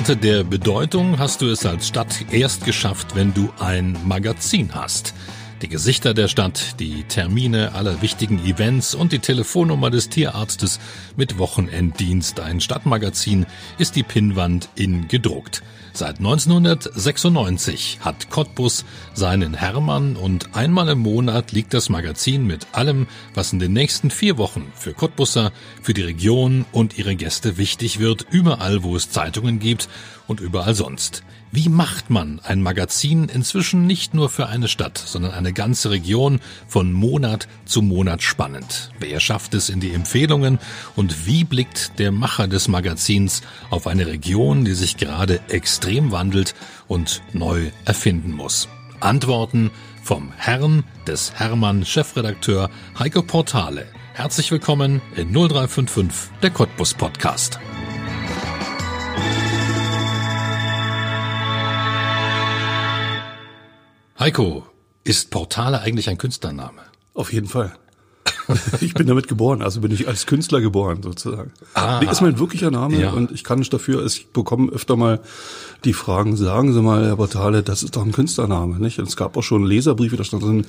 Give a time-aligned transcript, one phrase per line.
[0.00, 5.12] Landkarte der Bedeutung hast du es als Stadt erst geschafft, wenn du ein Magazin hast.
[5.62, 10.80] Die Gesichter der Stadt, die Termine aller wichtigen Events und die Telefonnummer des Tierarztes
[11.16, 12.40] mit Wochenenddienst.
[12.40, 13.44] Ein Stadtmagazin
[13.76, 15.62] ist die Pinnwand in gedruckt.
[15.92, 23.06] Seit 1996 hat Cottbus seinen Hermann und einmal im Monat liegt das Magazin mit allem,
[23.34, 25.52] was in den nächsten vier Wochen für Cottbusser,
[25.82, 29.88] für die Region und ihre Gäste wichtig wird, überall wo es Zeitungen gibt
[30.30, 31.24] und überall sonst.
[31.50, 36.38] Wie macht man ein Magazin inzwischen nicht nur für eine Stadt, sondern eine ganze Region
[36.68, 38.92] von Monat zu Monat spannend?
[39.00, 40.60] Wer schafft es in die Empfehlungen
[40.94, 46.54] und wie blickt der Macher des Magazins auf eine Region, die sich gerade extrem wandelt
[46.86, 48.68] und neu erfinden muss?
[49.00, 49.72] Antworten
[50.04, 53.88] vom Herrn des Hermann Chefredakteur Heiko Portale.
[54.14, 57.58] Herzlich willkommen in 0355 der Cottbus Podcast.
[64.20, 64.66] Heiko,
[65.02, 66.82] ist Portale eigentlich ein Künstlername?
[67.14, 67.72] Auf jeden Fall.
[68.82, 71.52] ich bin damit geboren, also bin ich als Künstler geboren sozusagen.
[71.72, 73.12] Ah, ist mein wirklicher Name ja.
[73.12, 75.20] und ich kann nicht dafür, ich bekomme öfter mal
[75.84, 78.98] die Fragen, sagen Sie mal, Herr Portale, das ist doch ein Künstlername, nicht?
[78.98, 80.66] Und es gab auch schon Leserbriefe, da stand drin,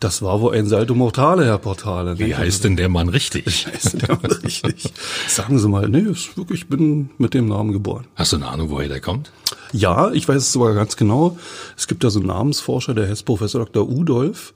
[0.00, 2.18] das war wohl ein Salto Mortale, Herr Portale.
[2.18, 3.46] Wie heißt denn der Mann richtig?
[3.46, 4.92] Wie heißt denn der Mann richtig?
[5.26, 8.04] Sagen Sie mal, nee, ist wirklich, ich bin mit dem Namen geboren.
[8.14, 9.30] Hast du eine Ahnung, woher der kommt?
[9.72, 11.36] Ja, ich weiß es sogar ganz genau.
[11.76, 13.88] Es gibt da so einen Namensforscher, der heißt Professor Dr.
[13.88, 14.54] Udolf.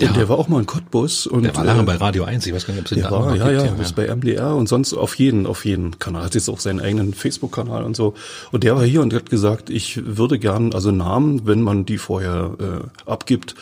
[0.00, 0.12] Und ja.
[0.12, 1.26] der war auch mal in Cottbus.
[1.26, 2.46] Und, der war lange äh, bei Radio 1.
[2.46, 4.54] Ich weiß gar nicht, ob es den war, ja, gibt, ja, ja, ist bei MDR
[4.54, 6.24] und sonst auf jeden, auf jeden Kanal.
[6.24, 8.14] Hat jetzt auch seinen eigenen Facebook-Kanal und so.
[8.52, 11.98] Und der war hier und hat gesagt, ich würde gern, also Namen, wenn man die
[11.98, 13.54] vorher äh, abgibt,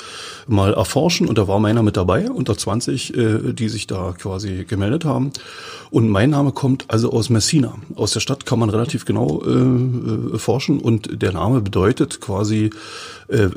[0.47, 1.19] mal erforschen.
[1.28, 5.32] Und da war meiner mit dabei, unter 20, äh, die sich da quasi gemeldet haben.
[5.91, 7.75] Und mein Name kommt also aus Messina.
[7.94, 12.70] Aus der Stadt kann man relativ genau äh, äh forschen und der Name bedeutet quasi
[13.28, 13.48] äh,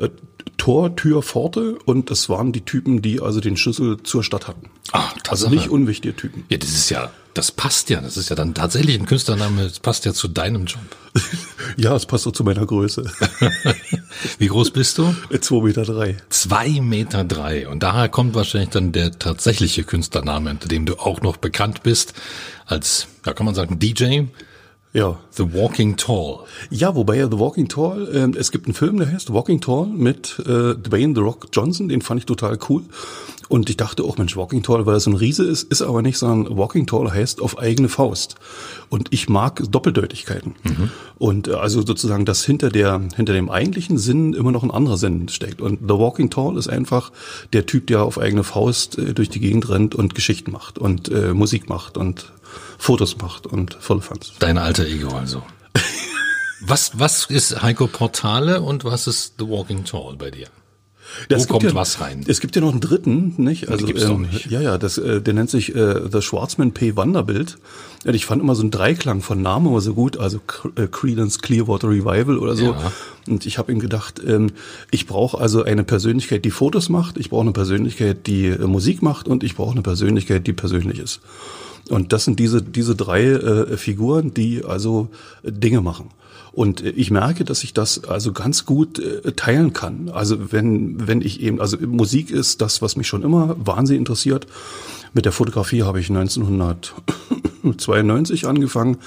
[0.57, 4.69] Tor, Tür, Pforte und das waren die Typen, die also den Schlüssel zur Stadt hatten.
[4.91, 6.45] Ah, also nicht unwichtige Typen.
[6.49, 8.01] Ja, das ist ja, das passt ja.
[8.01, 9.63] Das ist ja dann tatsächlich ein Künstlername.
[9.63, 10.81] Das passt ja zu deinem Job.
[11.77, 13.05] ja, es passt auch zu meiner Größe.
[14.37, 15.15] Wie groß bist du?
[15.39, 16.17] Zwei Meter drei.
[16.29, 17.67] Zwei Meter drei.
[17.67, 22.13] Und daher kommt wahrscheinlich dann der tatsächliche Künstlername, unter dem du auch noch bekannt bist,
[22.65, 24.23] als, ja, kann man sagen, DJ.
[24.93, 25.17] Ja.
[25.31, 26.39] The Walking Tall.
[26.69, 29.87] Ja, wobei ja The Walking Tall, äh, es gibt einen Film, der heißt Walking Tall
[29.87, 32.83] mit äh, Dwayne The Rock Johnson, den fand ich total cool.
[33.49, 36.01] Und ich dachte auch, Mensch, Walking Tall, weil er so ein Riese ist, ist aber
[36.01, 38.35] nicht, sondern Walking Tall heißt auf eigene Faust.
[38.89, 40.55] Und ich mag Doppeldeutigkeiten.
[40.63, 40.91] Mhm.
[41.17, 44.97] Und äh, also sozusagen, dass hinter der, hinter dem eigentlichen Sinn immer noch ein anderer
[44.97, 45.61] Sinn steckt.
[45.61, 47.11] Und The Walking Tall ist einfach
[47.51, 51.09] der Typ, der auf eigene Faust äh, durch die Gegend rennt und Geschichten macht und
[51.09, 52.31] äh, Musik macht und
[52.83, 54.33] Fotos macht und Vollfans.
[54.39, 55.41] Dein alter Ego also.
[56.59, 60.47] was, was ist Heiko Portale und was ist The Walking Tall bei dir?
[61.29, 62.25] Das Wo kommt ja, was rein?
[62.27, 63.69] Es gibt ja noch einen dritten, nicht?
[63.69, 64.51] Also gibt's ähm, nicht.
[64.51, 66.97] ja, ja, das, äh, der nennt sich äh, The Schwarzman P.
[66.97, 67.57] Wanderbild.
[68.03, 70.41] Ich fand immer so einen Dreiklang von Namen immer so gut, also
[70.75, 72.71] äh, Credence Clearwater Revival oder so.
[72.71, 72.91] Ja.
[73.27, 74.51] Und ich habe ihm gedacht, ähm,
[74.91, 79.01] ich brauche also eine Persönlichkeit, die Fotos macht, ich brauche eine Persönlichkeit, die äh, Musik
[79.01, 81.21] macht und ich brauche eine Persönlichkeit, die persönlich ist.
[81.89, 85.09] Und das sind diese, diese drei äh, Figuren, die also
[85.43, 86.09] äh, Dinge machen.
[86.53, 90.09] Und äh, ich merke, dass ich das also ganz gut äh, teilen kann.
[90.13, 94.47] Also wenn, wenn ich eben, also Musik ist das, was mich schon immer wahnsinnig interessiert.
[95.13, 96.09] Mit der Fotografie habe ich
[97.63, 98.97] 1992 angefangen.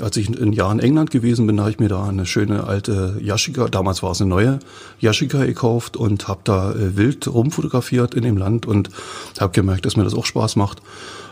[0.00, 3.16] Als ich ein Jahr in England gewesen bin, habe ich mir da eine schöne alte
[3.20, 4.58] Yashica, damals war es eine neue
[5.00, 8.90] Yashica gekauft und habe da äh, wild rumfotografiert in dem Land und
[9.38, 10.82] habe gemerkt, dass mir das auch Spaß macht.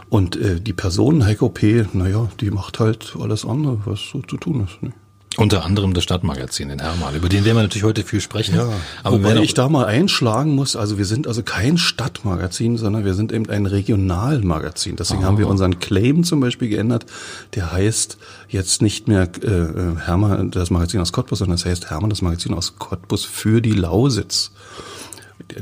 [0.09, 4.37] Und äh, die Person, Heiko P., naja, die macht halt alles andere, was so zu
[4.37, 4.83] tun ist.
[4.83, 4.93] Ne?
[5.37, 8.57] Unter anderem das Stadtmagazin in Hermann, über den werden wir natürlich heute viel sprechen.
[8.57, 8.69] Ja,
[9.05, 13.15] aber wenn ich da mal einschlagen muss, also wir sind also kein Stadtmagazin, sondern wir
[13.15, 14.97] sind eben ein Regionalmagazin.
[14.97, 15.27] Deswegen oh.
[15.27, 15.51] haben wir ah.
[15.51, 17.07] unseren Claim zum Beispiel geändert.
[17.55, 21.71] Der heißt jetzt nicht mehr äh, äh, Hermann, das Magazin aus Cottbus, sondern es das
[21.71, 24.51] heißt Hermann, das Magazin aus Cottbus für die Lausitz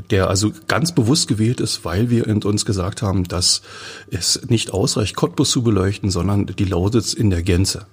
[0.09, 3.61] der also ganz bewusst gewählt ist, weil wir uns gesagt haben, dass
[4.09, 7.85] es nicht ausreicht, Cottbus zu beleuchten, sondern die Lausitz in der Gänze.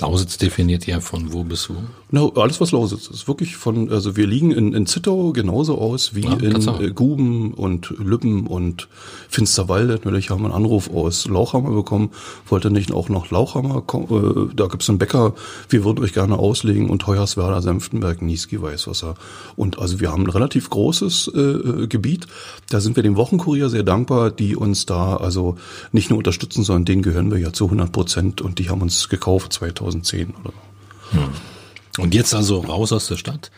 [0.00, 1.82] Lausitz definiert ja von wo bis wo?
[2.10, 3.28] No, alles was Lausitz ist.
[3.28, 7.52] Wirklich von, also wir liegen in, in Zittau genauso aus wie ja, in äh, Guben
[7.52, 8.88] und Lübben und
[9.28, 9.94] Finsterwalde.
[9.94, 12.10] Natürlich haben wir einen Anruf aus Lauchhammer bekommen,
[12.46, 14.50] wollte nicht auch nach Lauchhammer kommen.
[14.50, 15.34] Äh, da gibt's einen Bäcker,
[15.68, 19.14] wir würden euch gerne auslegen und Hoyerswerda, Senftenberg, Niesky, Weißwasser.
[19.56, 22.26] Und also wir haben ein relativ großes äh, äh, Gebiet.
[22.70, 25.56] Da sind wir dem Wochenkurier sehr dankbar, die uns da also
[25.92, 29.08] nicht nur unterstützen, sondern denen gehören wir ja zu 100 Prozent und die haben uns
[29.08, 31.18] gekauft 2000 2010 oder so.
[31.18, 31.57] Hm.
[31.98, 33.50] Und jetzt also raus aus der Stadt?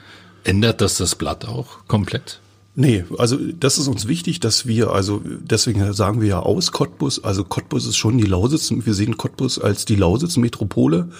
[0.44, 2.40] Ändert das das Blatt auch komplett?
[2.76, 7.22] Nee, also das ist uns wichtig, dass wir, also deswegen sagen wir ja aus Cottbus,
[7.22, 11.10] also Cottbus ist schon die Lausitz, wir sehen Cottbus als die Lausitz-Metropole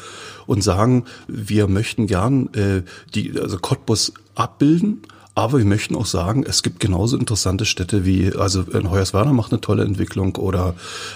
[0.47, 2.83] und sagen, wir möchten gern äh,
[3.15, 5.03] die, also Cottbus abbilden,
[5.41, 9.53] aber wir möchten auch sagen, es gibt genauso interessante Städte wie, also in Hoyerswerda macht
[9.53, 10.75] eine tolle Entwicklung oder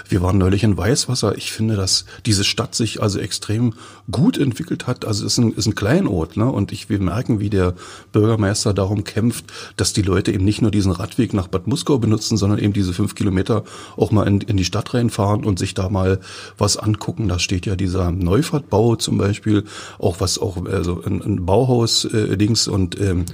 [0.09, 1.37] wir waren neulich in Weißwasser.
[1.37, 3.75] Ich finde, dass diese Stadt sich also extrem
[4.11, 5.05] gut entwickelt hat.
[5.05, 6.51] Also es ist ein, ist ein Kleinort, ne?
[6.51, 7.75] Und ich, wir merken, wie der
[8.13, 12.37] Bürgermeister darum kämpft, dass die Leute eben nicht nur diesen Radweg nach Bad Muskau benutzen,
[12.37, 13.65] sondern eben diese fünf Kilometer
[13.97, 16.21] auch mal in, in die Stadt reinfahren und sich da mal
[16.59, 17.29] was angucken.
[17.29, 19.65] Da steht ja dieser Neufahrtbau zum Beispiel,
[19.99, 22.37] auch was auch, also ein, ein Bauhaus äh,
[22.69, 23.25] und ähm,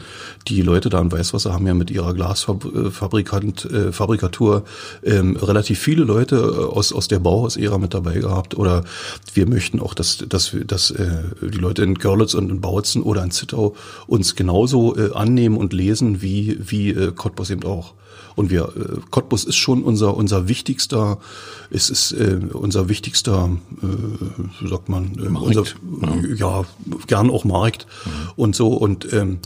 [0.47, 4.65] die Leute da in Weißwasser haben ja mit ihrer Glasfabrikant, äh, Fabrikatur
[5.03, 8.57] ähm, relativ viele Leute äh, aus, aus der Bauhausära mit dabei gehabt.
[8.57, 8.85] Oder
[9.35, 13.23] wir möchten auch, dass, dass, dass äh, die Leute in Görlitz und in Bautzen oder
[13.23, 13.75] in Zittau
[14.07, 17.95] uns genauso äh, annehmen und lesen wie, wie äh, Cottbus eben auch.
[18.37, 21.19] Und wir, äh, Cottbus ist schon unser, unser wichtigster,
[21.71, 23.51] es ist äh, unser wichtigster,
[23.83, 25.65] äh, sagt man, äh, unser,
[26.37, 26.63] ja.
[26.63, 26.65] ja,
[27.07, 28.11] gern auch Markt mhm.
[28.37, 28.69] und so.
[28.69, 29.41] Und ähm,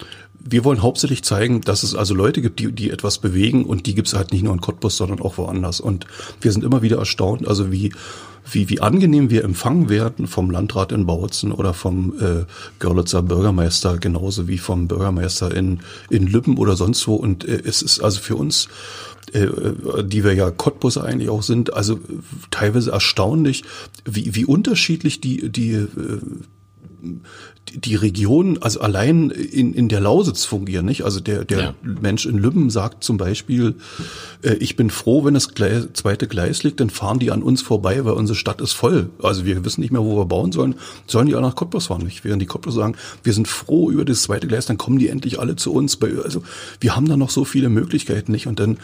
[0.47, 3.95] wir wollen hauptsächlich zeigen, dass es also Leute gibt, die, die etwas bewegen und die
[3.95, 5.81] gibt es halt nicht nur in Cottbus, sondern auch woanders.
[5.81, 6.07] Und
[6.41, 7.93] wir sind immer wieder erstaunt, also wie,
[8.51, 12.45] wie, wie angenehm wir empfangen werden vom Landrat in Bautzen oder vom äh,
[12.79, 15.81] Görlitzer Bürgermeister, genauso wie vom Bürgermeister in,
[16.11, 17.15] in Lübben oder sonst wo.
[17.15, 18.69] Und äh, es ist also für uns
[19.33, 19.47] äh,
[20.05, 21.99] die wir ja Cottbus eigentlich auch sind, also
[22.51, 23.65] teilweise erstaunlich,
[24.05, 25.89] wie, wie unterschiedlich die, die äh,
[27.73, 31.05] die Region, also allein in, in der Lausitz fungieren, nicht?
[31.05, 31.75] Also der, der ja.
[31.83, 33.77] Mensch in Lübben sagt zum Beispiel,
[34.43, 37.63] äh, ich bin froh, wenn das Gleis, zweite Gleis liegt, dann fahren die an uns
[37.63, 39.11] vorbei, weil unsere Stadt ist voll.
[39.23, 40.77] Also wir wissen nicht mehr, wo wir bauen sollen,
[41.07, 42.25] sollen die alle nach Cottbus fahren, nicht?
[42.25, 45.41] Während die Cottbus sagen, wir sind froh über das zweite Gleis, dann kommen die endlich
[45.41, 45.97] alle zu uns.
[45.97, 46.43] Bei, also
[46.81, 48.47] wir haben da noch so viele Möglichkeiten, nicht?
[48.47, 48.79] Und dann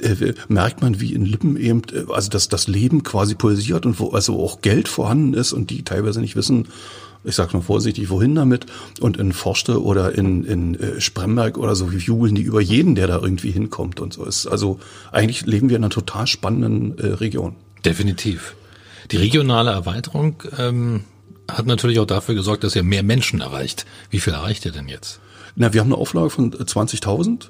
[0.00, 3.98] äh, merkt man, wie in Lippen eben, äh, also dass das Leben quasi pulsiert und
[3.98, 6.68] wo also auch Geld vorhanden ist und die teilweise nicht wissen,
[7.26, 8.66] ich sage mal vorsichtig, wohin damit.
[9.00, 13.06] Und in Forste oder in, in äh, Spremberg oder so jubeln die über jeden, der
[13.06, 14.24] da irgendwie hinkommt und so.
[14.24, 14.78] Ist also
[15.12, 17.56] eigentlich leben wir in einer total spannenden äh, Region.
[17.84, 18.54] Definitiv.
[19.10, 21.04] Die regionale Erweiterung ähm,
[21.50, 23.86] hat natürlich auch dafür gesorgt, dass ihr mehr Menschen erreicht.
[24.10, 25.20] Wie viel erreicht ihr denn jetzt?
[25.54, 27.48] Na, wir haben eine Auflage von 20.000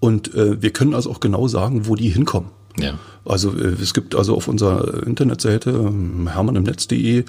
[0.00, 2.50] und äh, wir können also auch genau sagen, wo die hinkommen.
[2.78, 2.98] Ja.
[3.24, 7.24] Also äh, es gibt also auf unserer Internetseite ähm, hermannimnetz.de äh,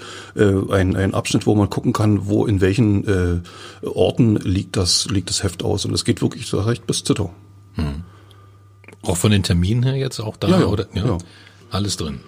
[0.71, 5.29] ein, ein Abschnitt, wo man gucken kann, wo in welchen äh, Orten liegt das, liegt
[5.29, 5.85] das Heft aus.
[5.85, 7.33] Und es geht wirklich so recht bis Zittau.
[7.73, 8.03] Hm.
[9.03, 10.47] Auch von den Terminen her jetzt auch da?
[10.47, 10.87] Ja, ja, oder?
[10.93, 11.05] Ja.
[11.05, 11.17] ja.
[11.69, 12.19] Alles drin.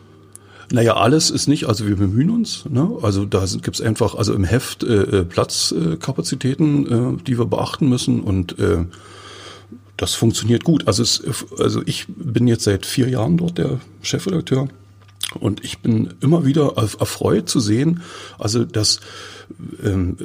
[0.72, 2.66] Naja, alles ist nicht, also wir bemühen uns.
[2.70, 2.90] Ne?
[3.02, 8.22] Also da gibt es einfach, also im Heft äh, Platzkapazitäten, äh, die wir beachten müssen
[8.22, 8.86] und äh,
[10.02, 10.88] das funktioniert gut.
[10.88, 11.24] Also, es,
[11.60, 14.68] also ich bin jetzt seit vier Jahren dort der Chefredakteur
[15.40, 18.02] und ich bin immer wieder erfreut zu sehen,
[18.40, 19.00] also dass
[19.84, 20.18] ähm,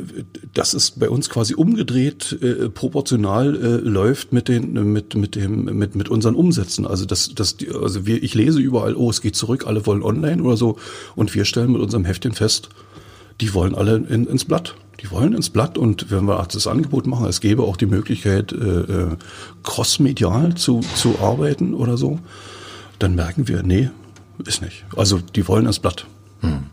[0.55, 5.65] dass es bei uns quasi umgedreht äh, proportional äh, läuft mit den mit mit dem
[5.65, 6.87] mit mit unseren Umsätzen.
[6.87, 10.43] Also dass dass also wir ich lese überall, oh es geht zurück, alle wollen online
[10.43, 10.79] oder so
[11.17, 12.71] und wir stellen mit unserem Heftchen fest,
[13.43, 17.07] die wollen alle in, ins Blatt die wollen ins Blatt und wenn wir das Angebot
[17.07, 19.17] machen, es gäbe auch die Möglichkeit, äh, äh,
[19.63, 22.19] crossmedial zu, zu arbeiten oder so,
[22.99, 23.91] dann merken wir, nee,
[24.45, 24.85] ist nicht.
[24.97, 26.07] Also die wollen ins Blatt.
[26.41, 26.65] Hm.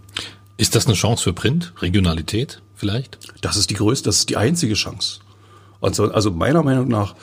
[0.58, 1.74] Ist das eine Chance für Print?
[1.82, 3.18] Regionalität vielleicht?
[3.42, 5.20] Das ist die größte, das ist die einzige Chance.
[5.82, 7.16] Also, also meiner Meinung nach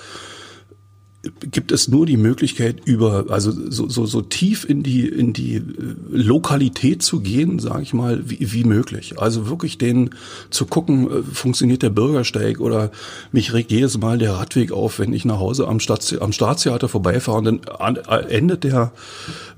[1.23, 5.57] gibt es nur die Möglichkeit über also so, so, so tief in die in die
[5.57, 5.63] äh,
[6.11, 9.21] Lokalität zu gehen, sage ich mal, wie, wie möglich.
[9.21, 10.11] Also wirklich den
[10.49, 12.91] zu gucken, äh, funktioniert der Bürgersteig oder
[13.33, 16.89] mich regt jedes Mal der Radweg auf, wenn ich nach Hause am, Stadt, am Staatstheater
[16.89, 17.97] vorbeifahre und dann
[18.29, 18.93] endet der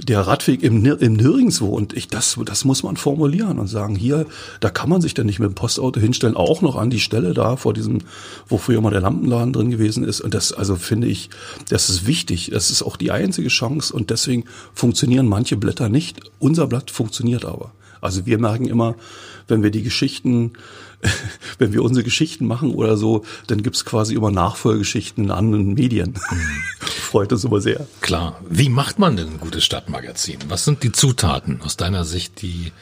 [0.00, 4.26] der Radweg im, im Nirgendwo und ich das das muss man formulieren und sagen hier,
[4.59, 7.35] da kann man sich dann nicht mit dem Postauto hinstellen, auch noch an die Stelle
[7.35, 7.99] da vor diesem,
[8.49, 11.31] wo früher mal der Lampenladen drin gewesen ist und das also finde ich
[11.68, 12.50] das ist wichtig.
[12.52, 14.44] Das ist auch die einzige Chance und deswegen
[14.75, 16.21] funktionieren manche Blätter nicht.
[16.38, 17.73] Unser Blatt funktioniert aber.
[18.02, 18.97] Also wir merken immer,
[19.47, 20.54] wenn wir die Geschichten,
[21.59, 26.14] wenn wir unsere Geschichten machen oder so, dann gibt's quasi immer Nachfolgeschichten in anderen Medien.
[26.30, 26.62] Mhm.
[26.80, 27.87] Freut uns immer sehr.
[28.00, 28.40] Klar.
[28.49, 30.38] Wie macht man denn ein gutes Stadtmagazin?
[30.49, 32.73] Was sind die Zutaten aus deiner Sicht, die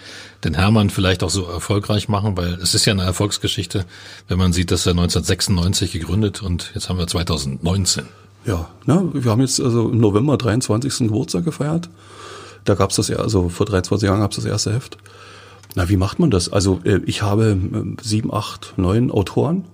[0.44, 2.36] den Hermann vielleicht auch so erfolgreich machen?
[2.36, 3.84] Weil es ist ja eine Erfolgsgeschichte,
[4.28, 8.04] wenn man sieht, dass er 1996 gegründet und jetzt haben wir 2019.
[8.46, 11.08] Ja, ne, wir haben jetzt also im November 23.
[11.08, 11.90] Geburtstag gefeiert.
[12.64, 14.98] Da gab's das ja, also vor 23 Jahren gab's das erste Heft.
[15.74, 16.52] Na, wie macht man das?
[16.52, 19.64] Also äh, ich habe äh, sieben, acht, neun Autoren,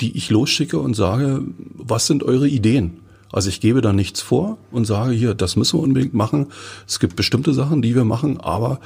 [0.00, 1.42] die ich losschicke und sage,
[1.74, 2.99] was sind eure Ideen?
[3.32, 6.46] Also ich gebe da nichts vor und sage hier, das müssen wir unbedingt machen.
[6.86, 8.80] Es gibt bestimmte Sachen, die wir machen, aber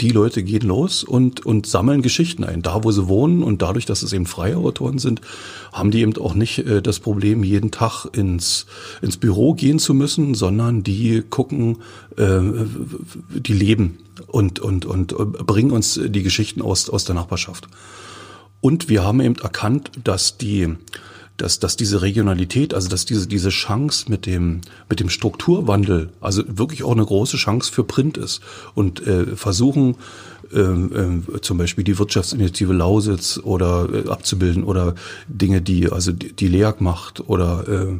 [0.00, 3.84] die Leute gehen los und, und sammeln Geschichten ein, da wo sie wohnen und dadurch,
[3.84, 5.20] dass es eben freie Autoren sind,
[5.72, 8.66] haben die eben auch nicht äh, das Problem, jeden Tag ins,
[9.02, 11.78] ins Büro gehen zu müssen, sondern die gucken,
[12.16, 12.40] äh,
[13.34, 17.68] die leben und, und, und bringen uns die Geschichten aus, aus der Nachbarschaft.
[18.62, 20.76] Und wir haben eben erkannt, dass die,
[21.36, 26.42] dass, dass diese Regionalität, also dass diese, diese Chance mit dem, mit dem Strukturwandel, also
[26.46, 28.40] wirklich auch eine große Chance für Print ist.
[28.74, 29.96] Und äh, versuchen,
[30.52, 34.94] ähm, äh, zum Beispiel die Wirtschaftsinitiative Lausitz oder äh, abzubilden oder
[35.26, 37.98] Dinge, die also die, die LEAG macht oder äh,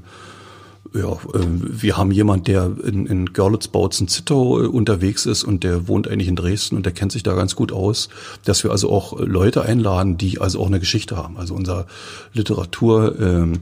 [0.95, 6.09] ja, äh, wir haben jemand, der in, in Görlitz-Bautzen-Zittau äh, unterwegs ist und der wohnt
[6.09, 8.09] eigentlich in Dresden und der kennt sich da ganz gut aus,
[8.45, 11.37] dass wir also auch Leute einladen, die also auch eine Geschichte haben.
[11.37, 11.87] Also unser
[12.33, 13.61] Literatur, ähm,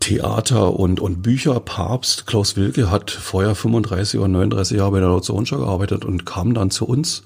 [0.00, 1.58] Theater und, und Bücher.
[1.60, 6.52] Papst Klaus Wilke hat vorher 35 oder 39 Jahre bei der Lautze gearbeitet und kam
[6.52, 7.22] dann zu uns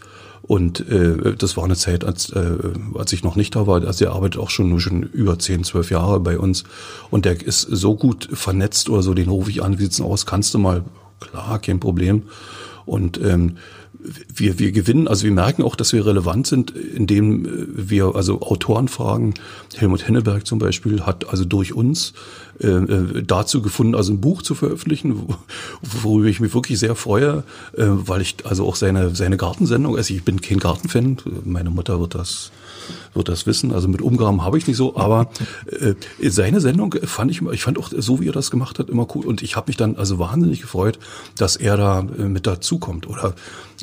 [0.49, 2.57] und äh, das war eine Zeit, als, äh,
[2.95, 3.85] als ich noch nicht da war.
[3.85, 6.65] Also er arbeitet auch schon, schon über 10, 12 Jahre bei uns.
[7.11, 10.07] Und der ist so gut vernetzt oder so, den rufe ich an, wie sieht's denn
[10.07, 10.25] aus?
[10.25, 10.85] Kannst du mal?
[11.21, 12.23] Klar, kein Problem.
[12.87, 13.59] Und ähm,
[14.33, 17.49] wir, wir gewinnen, also wir merken auch, dass wir relevant sind, indem äh,
[17.91, 19.35] wir also Autoren fragen.
[19.77, 22.13] Helmut Henneberg zum Beispiel hat also durch uns
[22.61, 25.35] äh, äh, dazu gefunden, also ein Buch zu veröffentlichen,
[25.83, 27.45] worüber ich mich wirklich sehr freue,
[27.77, 32.01] äh, weil ich also auch seine, seine Gartensendung, also ich bin kein Gartenfan, meine Mutter
[32.01, 32.51] wird das
[33.15, 33.73] wird das wissen.
[33.73, 35.31] Also mit Umgraben habe ich nicht so, aber
[35.81, 35.95] äh,
[36.29, 39.27] seine Sendung fand ich, ich fand auch so, wie er das gemacht hat, immer cool.
[39.27, 40.99] Und ich habe mich dann also wahnsinnig gefreut,
[41.37, 43.09] dass er da äh, mit dazukommt.
[43.09, 43.35] Oder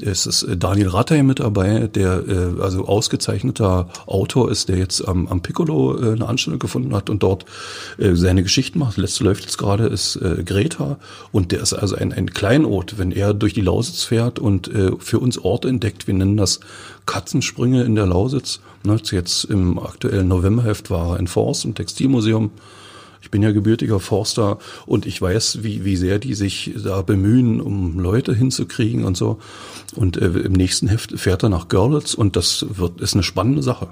[0.02, 5.08] es ist äh, Daniel Rattay mit dabei, der äh, also ausgezeichneter Autor ist, der jetzt
[5.08, 7.46] am, am Piccolo äh, eine Anstellung gefunden hat und dort
[7.98, 8.98] äh, seine Geschichten macht.
[8.98, 10.98] Letzte läuft jetzt gerade, ist äh, Greta
[11.32, 14.92] und der ist also ein, ein Kleinod, wenn er durch die Lausitz fährt und äh,
[15.00, 16.08] für uns Orte entdeckt.
[16.08, 16.60] Wir nennen das
[17.06, 18.60] Katzensprünge in der Lausitz.
[18.84, 22.52] Ne, jetzt im aktuellen Novemberheft war er in Forst im Textilmuseum.
[23.22, 27.60] Ich bin ja gebürtiger Forster und ich weiß, wie, wie sehr die sich da bemühen,
[27.60, 29.40] um Leute hinzukriegen und so.
[29.96, 33.64] Und äh, im nächsten Heft fährt er nach Görlitz und das wird, ist eine spannende
[33.64, 33.88] Sache.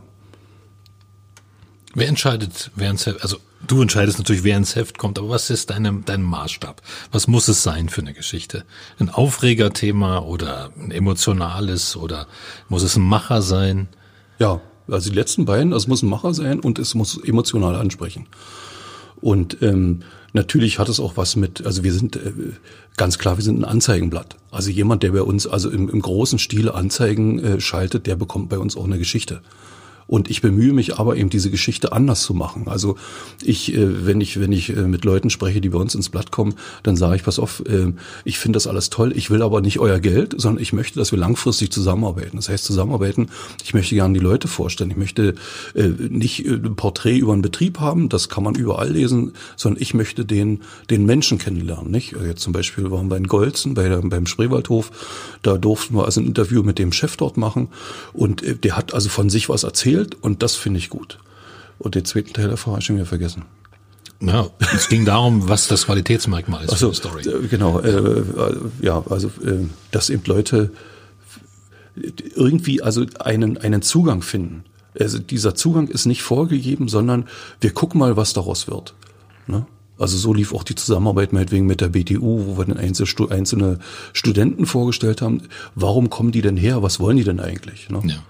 [1.95, 6.01] Wer entscheidet, wer also du entscheidest natürlich, wer ins Heft kommt, aber was ist deine,
[6.05, 6.81] dein Maßstab?
[7.11, 8.65] Was muss es sein für eine Geschichte?
[8.99, 12.27] Ein Aufregerthema oder ein emotionales oder
[12.69, 13.87] muss es ein Macher sein?
[14.39, 17.75] Ja, also die letzten beiden, also es muss ein Macher sein und es muss emotional
[17.75, 18.27] ansprechen.
[19.21, 20.01] Und ähm,
[20.33, 22.33] natürlich hat es auch was mit, also wir sind äh,
[22.97, 24.35] ganz klar, wir sind ein Anzeigenblatt.
[24.51, 28.49] Also jemand, der bei uns also im, im großen Stil Anzeigen äh, schaltet, der bekommt
[28.49, 29.41] bei uns auch eine Geschichte.
[30.07, 32.67] Und ich bemühe mich aber eben diese Geschichte anders zu machen.
[32.67, 32.95] Also
[33.41, 36.31] ich, äh, wenn ich, wenn ich äh, mit Leuten spreche, die bei uns ins Blatt
[36.31, 37.93] kommen, dann sage ich, pass auf, äh,
[38.23, 41.11] ich finde das alles toll, ich will aber nicht euer Geld, sondern ich möchte, dass
[41.11, 42.37] wir langfristig zusammenarbeiten.
[42.37, 43.29] Das heißt zusammenarbeiten,
[43.63, 44.91] ich möchte gerne die Leute vorstellen.
[44.91, 45.35] Ich möchte
[45.73, 50.25] nicht ein Porträt über einen Betrieb haben, das kann man überall lesen, sondern ich möchte
[50.25, 51.91] den, den Menschen kennenlernen.
[51.91, 52.15] Nicht?
[52.25, 54.91] Jetzt zum Beispiel waren wir in Golzen bei der, beim Spreewaldhof,
[55.41, 57.69] da durften wir also ein Interview mit dem Chef dort machen
[58.13, 61.19] und der hat also von sich was erzählt erzählt und das finde ich gut.
[61.79, 63.43] Und den zweiten Teil davor habe ich schon wieder vergessen.
[64.21, 67.27] Ja, es ging darum, was das Qualitätsmerkmal ist Ach so, die Story.
[67.27, 70.71] Äh, genau, äh, äh, ja, also äh, dass eben Leute
[72.35, 74.63] irgendwie also einen einen Zugang finden.
[74.97, 77.25] Also dieser Zugang ist nicht vorgegeben, sondern
[77.59, 78.93] wir gucken mal, was daraus wird.
[79.47, 79.65] Ne?
[79.99, 83.79] Also so lief auch die Zusammenarbeit meinetwegen mit der BTU, wo wir dann einzelne
[84.13, 85.43] Studenten vorgestellt haben.
[85.75, 86.81] Warum kommen die denn her?
[86.81, 87.89] Was wollen die denn eigentlich?
[87.89, 88.01] Ne?
[88.05, 88.23] Ja.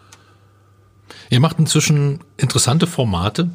[1.33, 3.49] Ihr macht inzwischen interessante Formate.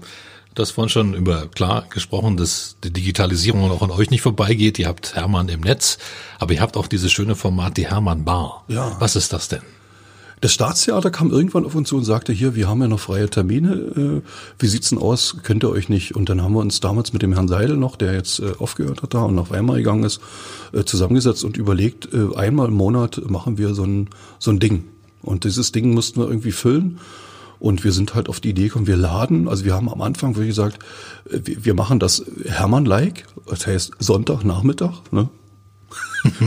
[0.57, 4.81] Du hast vorhin schon über klar gesprochen, dass die Digitalisierung auch an euch nicht vorbeigeht.
[4.81, 5.99] Ihr habt Hermann im Netz,
[6.41, 8.65] aber ihr habt auch dieses schöne Format, die Hermann Bar.
[8.67, 8.97] Ja.
[8.99, 9.61] Was ist das denn?
[10.41, 13.31] Das Staatstheater kam irgendwann auf uns zu und sagte, hier, wir haben ja noch freie
[13.31, 14.23] Termine, äh,
[14.59, 16.17] wie sieht's denn aus, könnt ihr euch nicht?
[16.17, 19.03] Und dann haben wir uns damals mit dem Herrn Seidel noch, der jetzt äh, aufgehört
[19.03, 20.21] hat da und nach Weimar gegangen ist,
[20.73, 24.83] äh, zusammengesetzt und überlegt, einmal im Monat machen wir so ein, so ein Ding.
[25.23, 26.99] Und dieses Ding mussten wir irgendwie füllen.
[27.59, 30.37] Und wir sind halt auf die Idee gekommen, wir laden, also wir haben am Anfang
[30.37, 30.79] wirklich gesagt,
[31.31, 35.29] äh, wir machen das Hermann-like, das heißt Sonntagnachmittag, ne?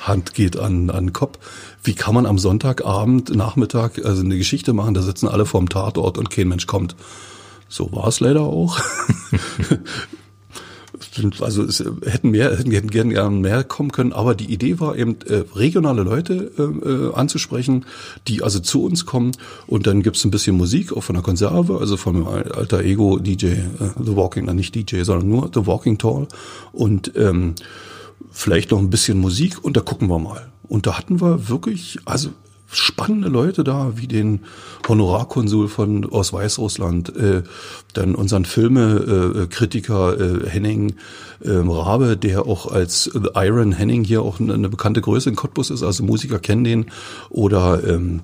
[0.00, 1.38] Hand geht an, an Kopf.
[1.82, 6.18] Wie kann man am Sonntagabend, Nachmittag, also eine Geschichte machen, da sitzen alle vorm Tatort
[6.18, 6.96] und kein Mensch kommt.
[7.68, 8.80] So war es leider auch.
[11.40, 15.44] also es hätten mehr, hätten, gerne mehr kommen können, aber die Idee war eben, äh,
[15.54, 17.86] regionale Leute äh, äh, anzusprechen,
[18.28, 19.32] die also zu uns kommen
[19.66, 23.46] und dann gibt's ein bisschen Musik, auch von der Konserve, also von alter Ego DJ,
[23.46, 23.60] äh,
[24.02, 26.28] The Walking, na nicht DJ, sondern nur The Walking Tall
[26.72, 27.54] und ähm,
[28.30, 30.50] vielleicht noch ein bisschen Musik und da gucken wir mal.
[30.68, 32.30] Und da hatten wir wirklich, also
[32.70, 34.40] spannende Leute da, wie den
[34.88, 37.42] Honorarkonsul von aus Weißrussland, äh,
[37.94, 40.94] dann unseren Filmekritiker äh, Henning
[41.44, 45.70] äh, Rabe, der auch als Iron Henning hier auch eine, eine bekannte Größe in Cottbus
[45.70, 46.86] ist, also Musiker kennen den,
[47.28, 48.20] oder ähm,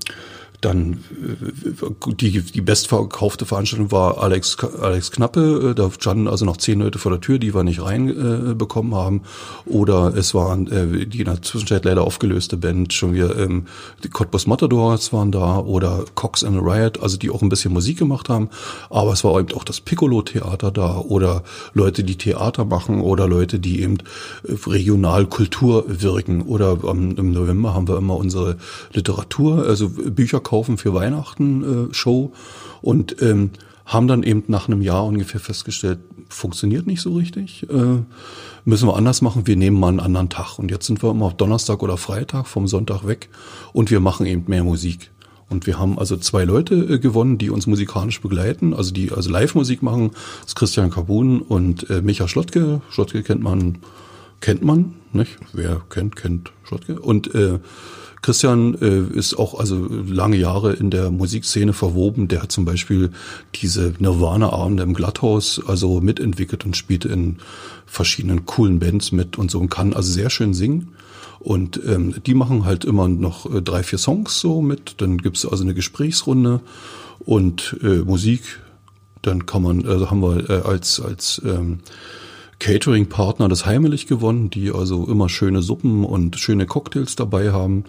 [0.61, 5.71] dann äh, die, die bestverkaufte Veranstaltung war Alex, Alex Knappe.
[5.71, 8.97] Äh, da standen also noch zehn Leute vor der Tür, die wir nicht reinbekommen äh,
[8.97, 9.23] haben.
[9.67, 13.67] Oder es waren äh, die in der Zwischenzeit leider aufgelöste Band, schon wieder ähm,
[14.05, 17.99] die Cottbus Matadors waren da oder Cox and Riot, also die auch ein bisschen Musik
[17.99, 18.49] gemacht haben.
[18.91, 21.43] Aber es war eben auch das Piccolo-Theater da oder
[21.75, 23.99] Leute, die Theater machen oder Leute, die eben
[24.45, 26.43] äh, regional Kultur wirken.
[26.43, 28.57] Oder ähm, im November haben wir immer unsere
[28.93, 32.33] Literatur, also Bücher kaufen für Weihnachten äh, Show
[32.81, 33.51] und ähm,
[33.85, 35.99] haben dann eben nach einem Jahr ungefähr festgestellt,
[36.29, 38.03] funktioniert nicht so richtig, äh,
[38.65, 40.59] müssen wir anders machen, wir nehmen mal einen anderen Tag.
[40.59, 43.29] Und jetzt sind wir immer auf Donnerstag oder Freitag vom Sonntag weg
[43.73, 45.11] und wir machen eben mehr Musik.
[45.49, 49.31] Und wir haben also zwei Leute äh, gewonnen, die uns musikalisch begleiten, also die also
[49.31, 50.11] Live-Musik machen.
[50.41, 52.81] Das ist Christian Kabun und äh, Micha Schlottke.
[52.91, 53.79] Schlottke kennt man,
[54.41, 55.39] kennt man, nicht?
[55.53, 57.01] Wer kennt, kennt Schlottke.
[57.01, 57.59] Und äh,
[58.27, 62.27] Christian äh, ist auch also lange Jahre in der Musikszene verwoben.
[62.27, 63.11] Der hat zum Beispiel
[63.55, 67.37] diese Nirvana-Abende im Glatthaus also mitentwickelt und spielt in
[67.87, 70.89] verschiedenen coolen Bands mit und so und kann also sehr schön singen.
[71.39, 75.01] Und ähm, die machen halt immer noch äh, drei, vier Songs so mit.
[75.01, 76.63] Dann gibt's also eine Gesprächsrunde
[77.21, 78.43] und äh, Musik.
[79.23, 81.79] Dann kann man, also haben wir äh, als, als ähm,
[82.59, 87.85] Catering-Partner das Heimelig gewonnen, die also immer schöne Suppen und schöne Cocktails dabei haben.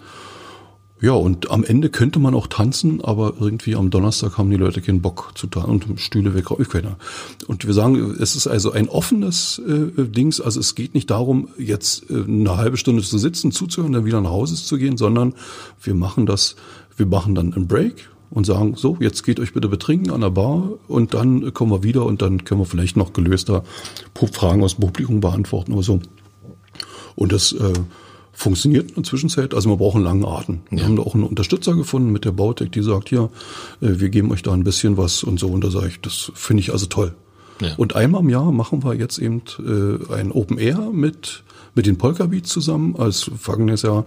[1.00, 4.80] Ja, und am Ende könnte man auch tanzen, aber irgendwie am Donnerstag haben die Leute
[4.80, 6.50] keinen Bock zu tanzen und Stühle weg.
[6.50, 10.40] Und wir sagen, es ist also ein offenes äh, Dings.
[10.40, 14.20] Also es geht nicht darum, jetzt äh, eine halbe Stunde zu sitzen, zuzuhören, dann wieder
[14.20, 15.34] nach Hause zu gehen, sondern
[15.80, 16.56] wir machen das,
[16.96, 20.30] wir machen dann einen Break und sagen, so, jetzt geht euch bitte betrinken an der
[20.30, 23.62] Bar und dann kommen wir wieder und dann können wir vielleicht noch gelöster
[24.32, 26.00] Fragen aus dem Publikum beantworten oder so.
[27.14, 27.72] Und das äh,
[28.38, 29.52] funktioniert in der Zwischenzeit.
[29.52, 30.60] Also man braucht einen langen Atem.
[30.70, 34.10] Wir haben da auch einen Unterstützer gefunden mit der Bautech, die sagt, ja, äh, wir
[34.10, 35.48] geben euch da ein bisschen was und so.
[35.48, 37.14] Und da sage ich, das finde ich also toll.
[37.60, 37.74] Ja.
[37.76, 41.42] Und einmal im Jahr machen wir jetzt eben äh, ein Open Air mit
[41.74, 42.96] mit den Polka Beats zusammen.
[42.96, 44.04] Als vergangenes Jahr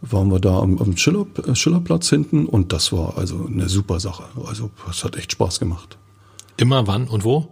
[0.00, 3.98] waren wir da am, am Schiller, äh, Schillerplatz hinten und das war also eine super
[3.98, 4.24] Sache.
[4.46, 5.96] Also es hat echt Spaß gemacht.
[6.56, 7.48] Immer wann und wo?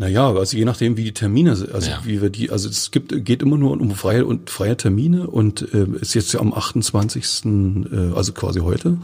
[0.00, 2.00] Naja, also je nachdem, wie die Termine, also ja.
[2.04, 5.74] wie wir die, also es gibt, geht immer nur um freie und freie Termine und
[5.74, 7.44] äh, ist jetzt ja am 28.
[7.44, 8.96] Äh, also quasi heute.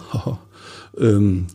[0.99, 1.49] ähm,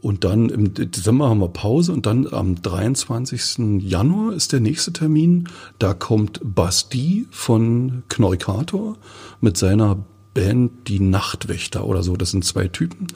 [0.00, 3.80] und dann im Dezember haben wir Pause und dann am 23.
[3.80, 5.48] Januar ist der nächste Termin.
[5.80, 8.96] Da kommt Basti von Knorikator
[9.40, 9.98] mit seiner
[10.34, 12.16] Band Die Nachtwächter oder so.
[12.16, 13.08] Das sind zwei Typen.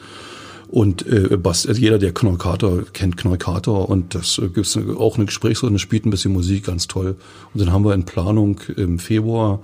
[0.72, 5.26] Und äh, Bas, also jeder, der Knorkator kennt Knorkator und das äh, gibt auch eine
[5.26, 7.16] Gesprächsrunde, spielt ein bisschen Musik, ganz toll.
[7.52, 9.61] Und dann haben wir in Planung im Februar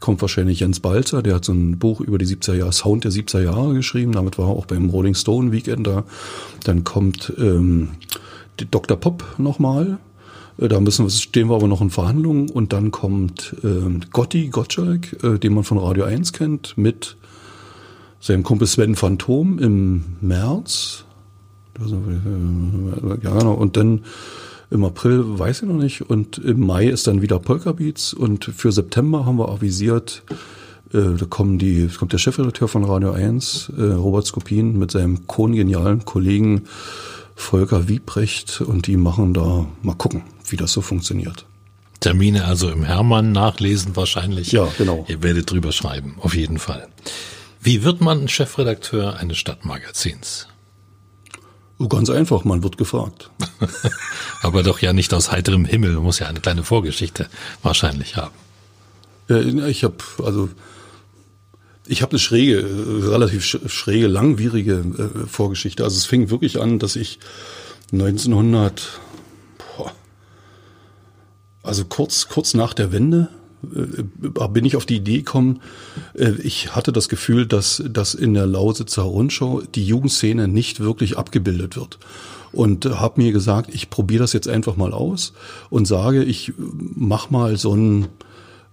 [0.00, 3.12] kommt wahrscheinlich Jens Balzer, der hat so ein Buch über die 70er Jahre, Sound der
[3.12, 6.04] 70er Jahre geschrieben, damit war er auch beim Rolling Stone Weekend da.
[6.64, 7.90] Dann kommt ähm,
[8.70, 8.96] Dr.
[8.96, 9.98] Pop nochmal,
[10.58, 14.48] äh, da müssen wir, stehen wir aber noch in Verhandlungen und dann kommt äh, Gotti
[14.48, 17.16] Gottschalk, äh, den man von Radio 1 kennt, mit
[18.20, 21.04] seinem Kumpel Sven Phantom im März.
[21.78, 23.54] Äh, ja, genau.
[23.54, 24.02] Und dann
[24.70, 26.02] im April weiß ich noch nicht.
[26.02, 28.14] Und im Mai ist dann wieder Polka Beats.
[28.14, 30.22] Und für September haben wir avisiert,
[30.92, 35.26] äh, da kommen die, kommt der Chefredakteur von Radio 1, äh, Robert Skopin, mit seinem
[35.26, 36.64] kongenialen Kollegen
[37.34, 38.60] Volker Wiebrecht.
[38.60, 41.46] Und die machen da, mal gucken, wie das so funktioniert.
[42.00, 44.52] Termine also im Hermann nachlesen wahrscheinlich.
[44.52, 45.04] Ja, genau.
[45.08, 46.88] Ihr werdet drüber schreiben, auf jeden Fall.
[47.60, 50.48] Wie wird man Chefredakteur eines Stadtmagazins?
[51.78, 53.30] Oh, ganz einfach, man wird gefragt.
[54.42, 57.28] Aber doch ja nicht aus heiterem Himmel, man muss ja eine kleine Vorgeschichte
[57.62, 58.34] wahrscheinlich haben.
[59.28, 60.48] Ja, ich habe, also
[61.86, 62.64] Ich habe eine schräge,
[63.10, 65.82] relativ schräge, langwierige äh, Vorgeschichte.
[65.82, 67.18] Also es fing wirklich an, dass ich
[67.92, 69.00] 1900,
[69.58, 69.92] boah,
[71.62, 73.28] also kurz, kurz nach der Wende,
[73.62, 75.60] bin ich auf die Idee gekommen,
[76.14, 81.18] äh, ich hatte das Gefühl, dass, dass in der Lausitzer Rundschau die Jugendszene nicht wirklich
[81.18, 81.98] abgebildet wird.
[82.52, 85.32] Und habe mir gesagt, ich probiere das jetzt einfach mal aus
[85.68, 88.08] und sage, ich mach mal so ein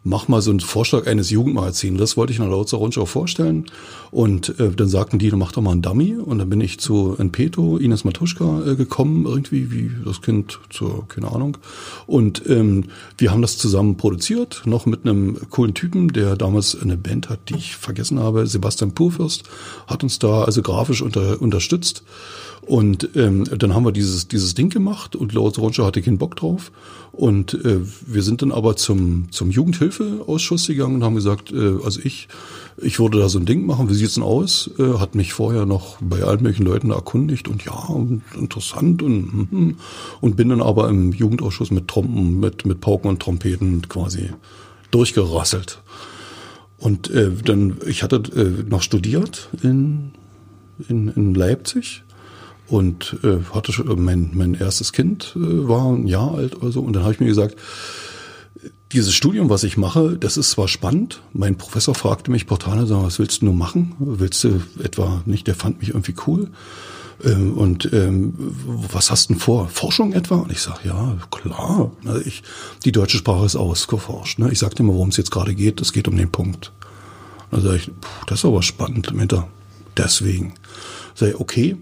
[0.07, 1.99] mach mal so einen Vorschlag eines Jugendmagazins.
[1.99, 3.65] Das wollte ich in der Lautzer Rundschau vorstellen.
[4.09, 6.15] Und äh, dann sagten die, mach doch mal einen Dummy.
[6.15, 11.07] Und dann bin ich zu Enpeto, Ines Matuschka äh, gekommen, irgendwie wie das Kind zur,
[11.07, 11.57] keine Ahnung.
[12.05, 12.85] Und ähm,
[13.17, 17.49] wir haben das zusammen produziert, noch mit einem coolen Typen, der damals eine Band hat,
[17.49, 18.47] die ich vergessen habe.
[18.47, 19.43] Sebastian Purfürst
[19.87, 22.03] hat uns da also grafisch unter, unterstützt.
[22.67, 26.35] Und ähm, dann haben wir dieses, dieses Ding gemacht und Lautz Ronscher hatte keinen Bock
[26.35, 26.73] drauf.
[27.13, 32.01] Und äh, wir sind dann aber zum, zum Jugendhilfeausschuss gegangen und haben gesagt, äh, also
[32.03, 32.27] ich,
[32.75, 34.69] ich würde da so ein Ding machen, wie sieht's denn aus?
[34.77, 39.31] Äh, hat mich vorher noch bei allen möglichen Leuten erkundigt und ja, und interessant und,
[39.31, 39.75] hm, hm.
[40.19, 44.31] und bin dann aber im Jugendausschuss mit Trompen, mit, mit Pauken und Trompeten quasi
[44.91, 45.81] durchgerasselt.
[46.79, 50.11] Und äh, dann, ich hatte äh, noch studiert in,
[50.89, 52.03] in, in Leipzig
[52.67, 56.81] und äh, hatte schon, mein, mein erstes Kind äh, war ein Jahr alt oder so
[56.81, 57.55] und dann habe ich mir gesagt,
[58.91, 61.21] dieses Studium, was ich mache, das ist zwar spannend.
[61.33, 63.95] Mein Professor fragte mich portal, was willst du nur machen?
[63.99, 65.47] Willst du etwa nicht?
[65.47, 66.49] Der fand mich irgendwie cool.
[67.23, 68.33] Ähm, und ähm,
[68.91, 69.67] was hast du denn vor?
[69.69, 70.35] Forschung etwa?
[70.35, 71.91] Und ich sage, ja, klar.
[72.05, 72.43] Also ich,
[72.85, 74.39] die deutsche Sprache ist ausgeforscht.
[74.39, 74.51] Ne?
[74.51, 75.81] Ich sagte immer, worum es jetzt gerade geht.
[75.81, 76.71] Es geht um den Punkt.
[77.51, 79.11] Dann sage ich, puh, das ist aber spannend.
[79.97, 80.53] Deswegen.
[81.15, 81.77] Sag ich, okay,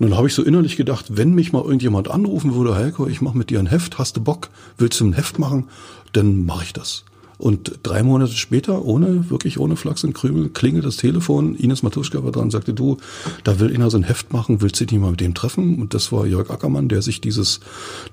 [0.00, 3.20] und dann habe ich so innerlich gedacht, wenn mich mal irgendjemand anrufen würde, Heiko, ich
[3.20, 5.68] mache mit dir ein Heft, hast du Bock, willst du ein Heft machen,
[6.14, 7.04] dann mache ich das.
[7.36, 11.54] Und drei Monate später, ohne, wirklich ohne Flachs und Krümel, klingelt das Telefon.
[11.54, 12.96] Ines Matuschka war dran sagte, du,
[13.44, 15.80] da will einer so ein Heft machen, willst du dich mal mit dem treffen?
[15.80, 17.60] Und das war Jörg Ackermann, der sich dieses,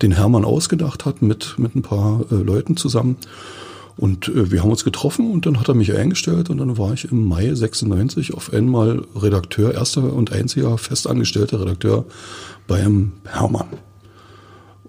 [0.01, 3.15] den Hermann ausgedacht hat, mit, mit ein paar äh, Leuten zusammen.
[3.97, 6.93] Und äh, wir haben uns getroffen und dann hat er mich eingestellt und dann war
[6.93, 12.05] ich im Mai 96 auf einmal Redakteur, erster und einziger festangestellter Redakteur
[12.67, 13.67] beim Hermann.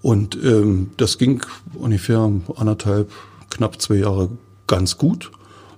[0.01, 1.41] Und ähm, das ging
[1.73, 3.11] ungefähr anderthalb,
[3.49, 4.29] knapp zwei Jahre
[4.67, 5.31] ganz gut.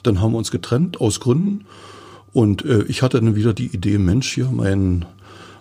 [0.03, 1.65] Dann haben wir uns getrennt aus Gründen.
[2.33, 5.05] Und äh, ich hatte dann wieder die Idee, Mensch, hier mein,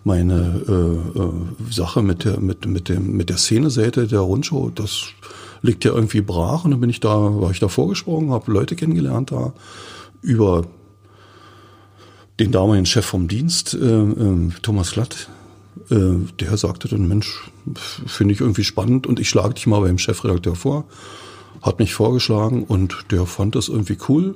[0.05, 5.07] meine äh, äh, Sache mit der, mit, mit, dem, mit der Szeneseite der Rundschau, das
[5.63, 8.77] liegt ja irgendwie brach und dann bin ich da, war ich da vorgesprungen, habe Leute
[8.77, 9.53] kennengelernt da
[10.23, 10.65] über
[12.39, 15.29] den damaligen Chef vom Dienst, äh, äh, Thomas Glatt,
[15.91, 17.51] äh, der sagte dann, Mensch,
[18.07, 20.85] finde ich irgendwie spannend und ich schlage dich mal beim Chefredakteur vor,
[21.63, 24.35] hat mich vorgeschlagen und der fand das irgendwie cool.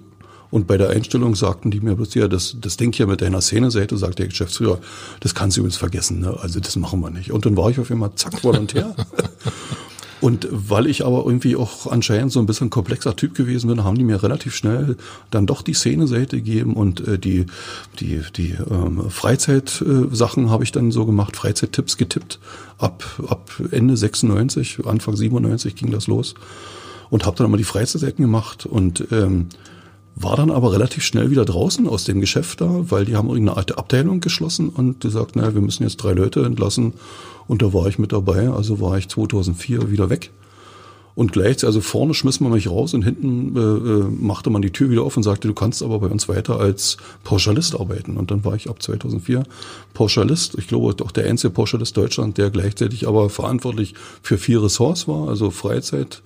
[0.51, 3.97] Und bei der Einstellung sagten die mir ja, das, das Ding hier mit deiner Szeneseite,
[3.97, 4.79] sagt der Geschäftsführer,
[5.19, 6.39] das kannst du übrigens vergessen, ne?
[6.41, 7.33] also das machen wir nicht.
[7.33, 8.95] Und dann war ich auf einmal zack, Volontär.
[10.21, 13.99] Und weil ich aber irgendwie auch anscheinend so ein bisschen komplexer Typ gewesen bin, haben
[13.99, 14.97] die mir relativ schnell
[15.31, 17.47] dann doch die Szene-Seite gegeben und äh, die,
[18.01, 22.39] die, die ähm, Freizeitsachen äh, habe ich dann so gemacht, Freizeittipps getippt.
[22.79, 26.35] Ab, ab Ende 96, Anfang 97 ging das los
[27.11, 29.49] und habe dann immer die Freizeitseiten gemacht und ähm,
[30.17, 33.57] war dann aber relativ schnell wieder draußen aus dem Geschäft da, weil die haben irgendeine
[33.57, 36.95] alte Abteilung geschlossen und gesagt, naja, wir müssen jetzt drei Leute entlassen
[37.49, 40.31] und da war ich mit dabei, also war ich 2004 wieder weg.
[41.17, 44.73] Und gleich, also vorne schmiss man mich raus und hinten äh, äh, machte man die
[44.73, 48.17] Tür wieder auf und sagte, du kannst aber bei uns weiter als Pauschalist arbeiten.
[48.17, 49.45] Und dann war ich ab 2004
[49.95, 50.57] Pauschalist.
[50.59, 55.29] Ich glaube auch der einzige Pauschalist Deutschland, der gleichzeitig aber verantwortlich für vier Ressorts war,
[55.29, 56.21] also Freizeit,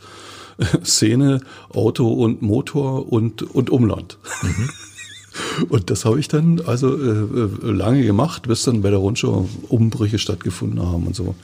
[0.85, 1.41] Szene,
[1.71, 4.19] Auto und Motor und, und Umland.
[4.43, 4.71] Mhm.
[5.69, 9.49] Und das habe ich dann also äh, äh, lange gemacht, bis dann bei der Rundschau
[9.69, 11.35] Umbrüche stattgefunden haben und so.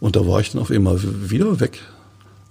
[0.00, 0.98] Und da war ich dann auf einmal
[1.30, 1.82] wieder weg.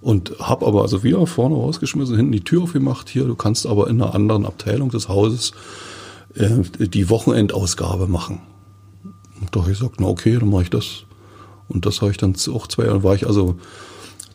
[0.00, 3.08] Und habe aber also wieder vorne rausgeschmissen, hinten die Tür aufgemacht.
[3.08, 5.52] Hier, du kannst aber in einer anderen Abteilung des Hauses
[6.34, 6.48] äh,
[6.78, 8.40] die Wochenendausgabe machen.
[9.40, 11.04] Und da habe ich gesagt, na okay, dann mache ich das.
[11.68, 13.56] Und das habe ich dann auch zwei Jahre, war ich also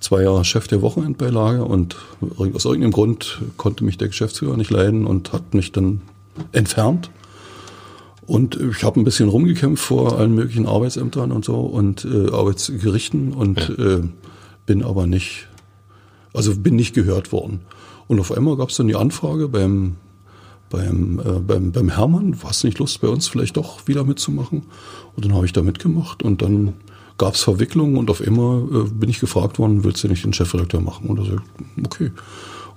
[0.02, 1.96] zwei Jahre Chef der Wochenendbeilage und
[2.38, 6.02] aus irgendeinem Grund konnte mich der Geschäftsführer nicht leiden und hat mich dann
[6.52, 7.10] entfernt.
[8.26, 13.32] Und ich habe ein bisschen rumgekämpft vor allen möglichen Arbeitsämtern und so und äh, Arbeitsgerichten
[13.32, 13.98] und ja.
[13.98, 14.04] äh,
[14.66, 15.48] bin aber nicht,
[16.34, 17.62] also bin nicht gehört worden.
[18.08, 19.96] Und auf einmal gab es dann die Anfrage beim
[20.72, 24.64] beim, äh, beim, beim Hermann, hast du nicht Lust, bei uns vielleicht doch wieder mitzumachen?
[25.16, 26.74] Und dann habe ich da mitgemacht und dann
[27.22, 30.34] gab es Verwicklungen und auf immer äh, bin ich gefragt worden, willst du nicht den
[30.34, 31.08] Chefredakteur machen?
[31.08, 32.12] Und da ich, okay.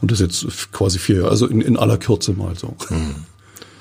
[0.03, 2.77] Und das jetzt quasi vier Jahre, also in, in aller Kürze mal so.
[2.91, 3.15] Mhm.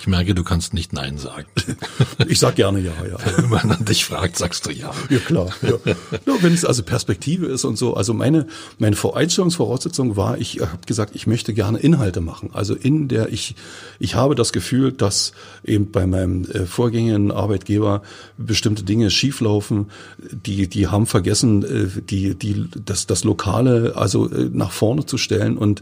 [0.03, 1.47] Ich merke, du kannst nicht Nein sagen.
[2.27, 3.15] ich sag gerne ja, ja.
[3.37, 4.91] Wenn man dich fragt, sagst du ja.
[5.09, 5.47] Ja, klar.
[5.61, 5.77] Ja.
[5.85, 7.93] ja wenn es also Perspektive ist und so.
[7.93, 8.47] Also meine,
[8.79, 12.49] meine Einstellungsvoraussetzung war, ich habe gesagt, ich möchte gerne Inhalte machen.
[12.51, 13.55] Also in der ich,
[13.97, 15.31] ich habe das Gefühl, dass
[15.63, 18.01] eben bei meinem äh, vorgängigen Arbeitgeber
[18.37, 19.89] bestimmte Dinge schieflaufen.
[20.17, 25.17] Die, die haben vergessen, äh, die, die, das, das Lokale also äh, nach vorne zu
[25.17, 25.81] stellen und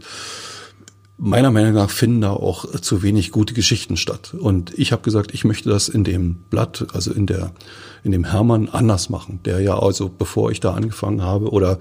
[1.22, 4.34] meiner Meinung nach finden da auch zu wenig gute Geschichten statt.
[4.38, 7.52] Und ich habe gesagt, ich möchte das in dem Blatt, also in der
[8.04, 11.78] in dem Hermann anders machen, der ja also bevor ich da angefangen habe oder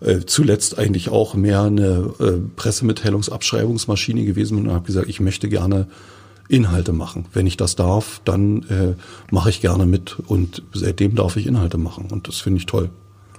[0.00, 5.48] äh, zuletzt eigentlich auch mehr eine äh, Pressemitteilungsabschreibungsmaschine gewesen bin und habe gesagt, ich möchte
[5.48, 5.86] gerne
[6.48, 7.26] Inhalte machen.
[7.32, 8.94] Wenn ich das darf, dann äh,
[9.30, 12.90] mache ich gerne mit und seitdem darf ich Inhalte machen und das finde ich toll.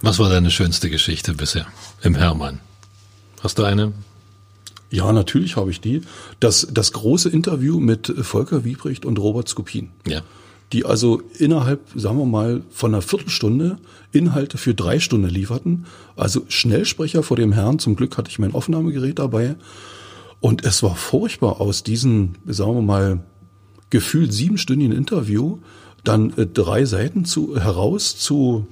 [0.02, 1.68] Was war deine schönste Geschichte bisher
[2.02, 2.60] im Hermann?
[3.42, 3.92] Hast du eine?
[4.94, 6.02] Ja, natürlich habe ich die.
[6.40, 9.90] Das, das große Interview mit Volker Wiebrecht und Robert Skopin.
[10.06, 10.22] Ja.
[10.72, 13.80] Die also innerhalb, sagen wir mal, von einer Viertelstunde
[14.12, 15.88] Inhalte für drei Stunden lieferten.
[16.16, 17.80] Also Schnellsprecher vor dem Herrn.
[17.80, 19.56] Zum Glück hatte ich mein Aufnahmegerät dabei.
[20.42, 23.24] Und es war furchtbar aus diesem, sagen wir mal,
[23.90, 25.58] gefühlt siebenstündigen Interview
[26.04, 28.68] dann äh, drei Seiten zu, heraus zu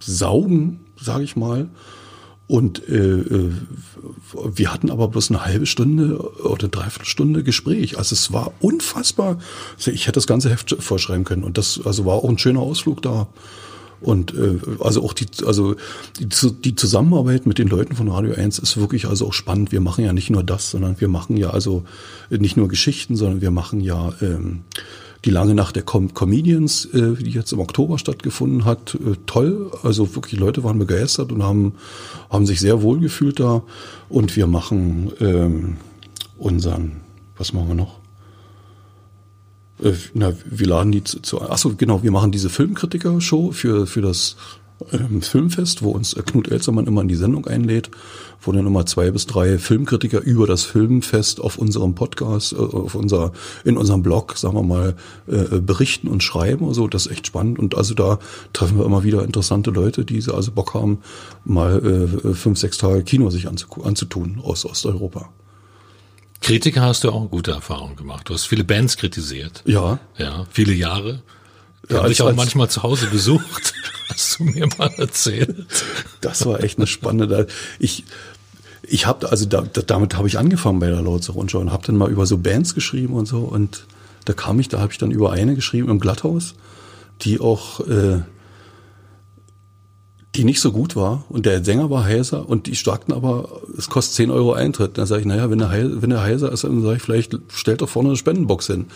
[0.00, 1.68] saugen, sage ich mal,
[2.46, 3.52] und äh, äh,
[4.54, 7.96] wir hatten aber bloß eine halbe Stunde oder dreiviertel Stunde Gespräch.
[7.96, 9.38] Also es war unfassbar.
[9.78, 11.42] Ich hätte das ganze Heft vorschreiben können.
[11.42, 13.28] Und das also war auch ein schöner Ausflug da.
[14.02, 15.76] Und äh, also auch die, also
[16.20, 19.72] die, die Zusammenarbeit mit den Leuten von Radio 1 ist wirklich also auch spannend.
[19.72, 21.84] Wir machen ja nicht nur das, sondern wir machen ja also
[22.28, 24.64] nicht nur Geschichten, sondern wir machen ja ähm,
[25.24, 29.70] die lange Nacht der Com Comedians, äh, die jetzt im Oktober stattgefunden hat, äh, toll.
[29.82, 31.74] Also wirklich, Leute waren begeistert und haben,
[32.30, 33.62] haben sich sehr wohl gefühlt da.
[34.08, 35.76] Und wir machen ähm,
[36.36, 37.00] unseren,
[37.36, 38.00] was machen wir noch?
[39.82, 44.02] Äh, na, wir laden die zu, zu achso, genau, wir machen diese Filmkritiker-Show für, für
[44.02, 44.36] das
[44.92, 47.90] ähm, Filmfest, wo uns Knut Elzermann immer in die Sendung einlädt,
[48.40, 52.94] wo dann immer zwei bis drei Filmkritiker über das Filmfest auf unserem Podcast, äh, auf
[52.94, 53.32] unser,
[53.64, 56.66] in unserem Blog, sagen wir mal, äh, berichten und schreiben.
[56.66, 57.58] Also das ist echt spannend.
[57.58, 58.18] Und also da
[58.52, 60.98] treffen wir immer wieder interessante Leute, die also Bock haben,
[61.44, 65.30] mal äh, fünf, sechs Tage Kino sich anzutun aus Osteuropa.
[66.40, 68.28] Kritiker hast du auch gute Erfahrungen gemacht.
[68.28, 69.62] Du hast viele Bands kritisiert.
[69.64, 69.98] Ja.
[70.18, 71.22] Ja, viele Jahre.
[71.88, 73.74] Ja, habe ich auch manchmal zu Hause besucht.
[74.08, 75.66] Hast du mir mal erzählt?
[76.20, 77.46] Das war echt eine spannende.
[77.78, 78.04] Ich
[78.86, 81.96] ich habe also da, damit habe ich angefangen bei der Lords Rundschau und habe dann
[81.96, 83.86] mal über so Bands geschrieben und so und
[84.24, 86.54] da kam ich, da habe ich dann über eine geschrieben im Glatthaus,
[87.22, 88.20] die auch äh,
[90.34, 93.88] die nicht so gut war und der Sänger war heiser und die sagten aber, es
[93.88, 94.98] kostet 10 Euro Eintritt.
[94.98, 97.38] Dann sage ich, naja, wenn der, heiser, wenn der heiser ist, dann sage ich, vielleicht
[97.48, 98.86] stellt doch vorne eine Spendenbox hin.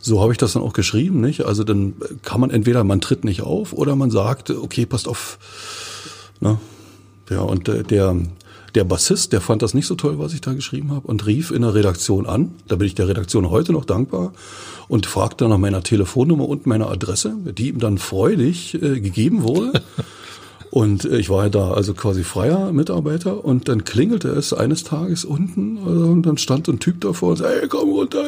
[0.00, 1.44] So habe ich das dann auch geschrieben, nicht?
[1.44, 5.38] Also dann kann man entweder, man tritt nicht auf oder man sagt, okay, passt auf.
[6.40, 6.58] Ne?
[7.30, 8.16] Ja, und der,
[8.74, 11.50] der Bassist, der fand das nicht so toll, was ich da geschrieben habe und rief
[11.50, 12.52] in der Redaktion an.
[12.68, 14.32] Da bin ich der Redaktion heute noch dankbar
[14.88, 19.82] und fragte nach meiner Telefonnummer und meiner Adresse, die ihm dann freudig äh, gegeben wurde.
[20.70, 25.24] Und ich war ja da also quasi freier Mitarbeiter und dann klingelte es eines Tages
[25.24, 28.24] unten also, und dann stand ein Typ davor und sagte, hey, komm runter.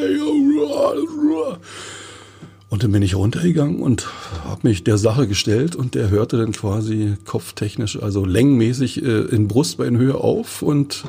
[2.71, 4.07] Und dann bin ich runtergegangen und
[4.45, 9.49] habe mich der Sache gestellt und der hörte dann quasi kopftechnisch, also längenmäßig äh, in
[9.49, 11.05] Brustbeinhöhe auf und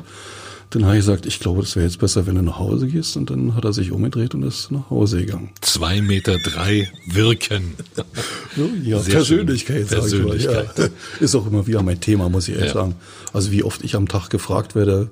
[0.72, 3.18] dann habe ich gesagt, ich glaube, das wäre jetzt besser, wenn du nach Hause gehst.
[3.18, 5.50] Und dann hat er sich umgedreht und ist nach Hause gegangen.
[5.60, 7.74] Zwei Meter drei wirken.
[8.82, 10.70] ja, Sehr Persönlichkeit, sag Persönlichkeit.
[10.72, 10.86] Ich mal.
[10.86, 11.20] Ja.
[11.20, 12.80] Ist auch immer wieder mein Thema, muss ich ehrlich ja.
[12.80, 12.94] sagen.
[13.34, 15.10] Also wie oft ich am Tag gefragt werde,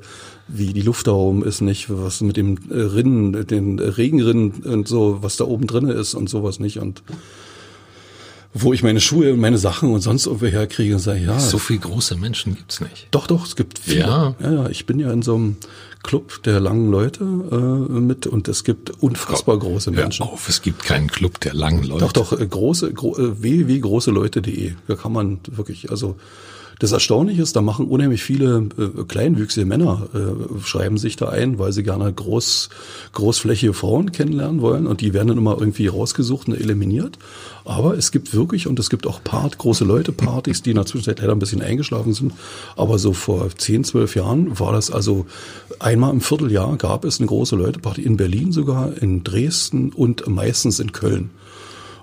[0.49, 5.18] wie die Luft da oben ist, nicht, was mit dem Rinnen, den Regenrinnen und so,
[5.20, 6.79] was da oben drin ist und sowas nicht.
[6.79, 7.03] Und
[8.52, 11.38] wo ich meine Schuhe und meine Sachen und sonst irgendwo herkriege und sage, ja.
[11.38, 13.06] So viele große Menschen gibt's nicht.
[13.10, 14.00] Doch, doch, es gibt viele.
[14.00, 14.34] Ja.
[14.40, 15.56] ja, ja, ich bin ja in so einem
[16.02, 17.56] Club der langen Leute äh,
[18.00, 20.24] mit und es gibt unfassbar Komm, große Menschen.
[20.24, 22.00] Hör auf, es gibt keinen Club der langen Leute.
[22.06, 24.72] Doch, doch, äh, große, gro äh, www.großeleute.de.
[24.88, 26.16] Da kann man wirklich, also
[26.80, 31.58] das Erstaunliche ist, da machen unheimlich viele äh, kleinwüchsige Männer, äh, schreiben sich da ein,
[31.58, 32.70] weil sie gerne groß,
[33.12, 37.18] großflächige Frauen kennenlernen wollen und die werden dann immer irgendwie rausgesucht und eliminiert.
[37.66, 40.86] Aber es gibt wirklich, und es gibt auch Part, große Leute Partys, die in der
[40.86, 42.32] Zwischenzeit leider ein bisschen eingeschlafen sind.
[42.76, 45.26] Aber so vor 10, 12 Jahren war das also
[45.80, 50.80] einmal im Vierteljahr gab es eine große Leute-Party in Berlin sogar, in Dresden und meistens
[50.80, 51.28] in Köln.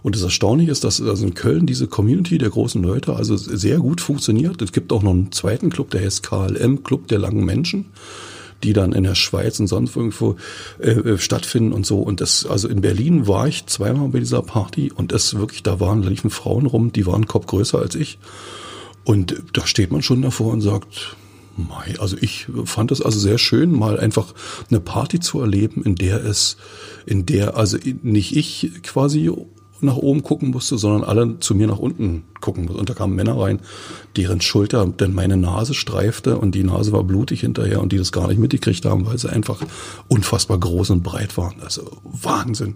[0.04, 3.78] Und das Erstaunliche ist, dass also in Köln diese Community der großen Leute also sehr
[3.80, 4.62] gut funktioniert.
[4.62, 7.86] Es gibt auch noch einen zweiten Club, der heißt KLM, Club der langen Menschen.
[8.64, 10.36] die dann in der Schweiz und sonst irgendwo
[10.80, 12.00] äh, äh, stattfinden und so.
[12.00, 15.80] Und das, also in Berlin war ich zweimal bei dieser Party und das wirklich, da
[15.80, 18.18] waren, da liefen Frauen rum, die waren Kopf größer als ich.
[19.04, 21.16] Und da steht man schon davor und sagt,
[21.58, 24.34] Mei, also ich fand es also sehr schön, mal einfach
[24.70, 26.58] eine Party zu erleben, in der es,
[27.08, 29.32] in der also nicht ich quasi
[29.82, 32.80] nach oben gucken musste, sondern alle zu mir nach unten gucken mussten.
[32.80, 33.60] Und da kamen Männer rein,
[34.16, 38.12] deren Schulter denn meine Nase streifte und die Nase war blutig hinterher und die das
[38.12, 39.62] gar nicht mitgekriegt haben, weil sie einfach
[40.08, 41.56] unfassbar groß und breit waren.
[41.62, 42.76] Also Wahnsinn.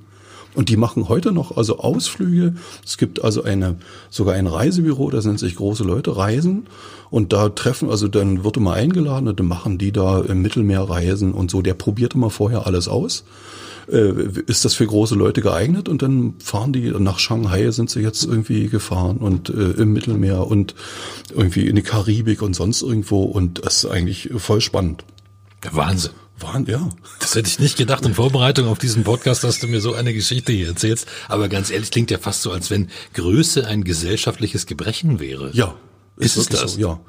[0.54, 2.56] Und die machen heute noch also Ausflüge.
[2.86, 3.78] Es gibt also eine,
[4.10, 6.68] sogar ein Reisebüro, das nennt sich Große Leute Reisen.
[7.10, 10.82] Und da treffen, also dann wird immer eingeladen und dann machen die da im Mittelmeer
[10.82, 11.62] Reisen und so.
[11.62, 13.24] Der probiert immer vorher alles aus
[13.92, 14.14] äh,
[14.48, 15.90] ist das für große Leute geeignet?
[15.90, 20.48] Und dann fahren die nach Shanghai, sind sie jetzt irgendwie gefahren und äh, im Mittelmeer
[20.48, 20.76] und
[21.36, 23.24] irgendwie in die Karibik und sonst irgendwo.
[23.24, 25.04] Und das ist eigentlich voll spannend.
[25.72, 26.12] Wahnsinn.
[26.42, 26.90] Wahnsinn, ja.
[27.20, 28.06] Das hätte ich nicht gedacht.
[28.06, 31.06] In Vorbereitung auf diesen Podcast hast du mir so eine Geschichte hier erzählt.
[31.28, 35.52] Aber ganz ehrlich, klingt ja fast so, als wenn Größe ein gesellschaftliches Gebrechen wäre.
[35.54, 35.76] Ja.
[36.18, 36.74] Ist, ist es das?
[36.74, 37.00] So, ja.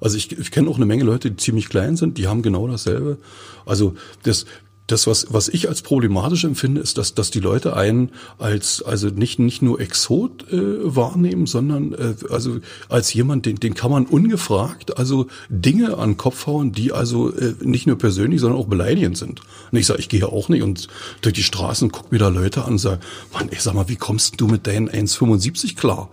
[0.00, 2.66] Also ich, ich kenne auch eine Menge Leute, die ziemlich klein sind, die haben genau
[2.66, 3.18] dasselbe.
[3.66, 4.46] Also das,
[4.90, 9.08] das, was, was ich als problematisch empfinde, ist, dass, dass die Leute einen als, also
[9.08, 14.06] nicht, nicht nur Exot äh, wahrnehmen, sondern äh, also als jemand, den, den kann man
[14.06, 18.66] ungefragt also Dinge an den Kopf hauen, die also äh, nicht nur persönlich, sondern auch
[18.66, 19.40] beleidigend sind.
[19.70, 20.88] Und ich sage, ich gehe auch nicht und
[21.22, 23.00] durch die Straßen guck mir da Leute an und sage,
[23.32, 26.10] Mann, ich sag mal, wie kommst du mit deinen 1,75 klar?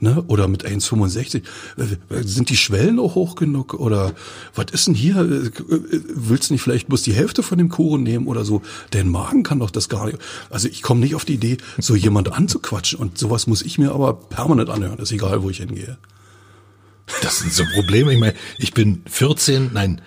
[0.00, 0.22] Ne?
[0.26, 1.42] oder mit 1,65.
[1.76, 3.74] Äh, sind die Schwellen auch hoch genug?
[3.74, 4.12] Oder
[4.54, 5.16] was ist denn hier?
[5.20, 5.50] Äh,
[6.14, 8.62] willst du nicht vielleicht bloß die Hälfte von dem Kuchen nehmen oder so?
[8.90, 10.18] Dein Magen kann doch das gar nicht.
[10.50, 12.98] Also ich komme nicht auf die Idee, so jemand anzuquatschen.
[12.98, 14.98] Und sowas muss ich mir aber permanent anhören.
[14.98, 15.98] Ist egal, wo ich hingehe.
[17.22, 18.12] Das sind so Probleme.
[18.12, 20.00] Ich meine, ich bin 14, nein,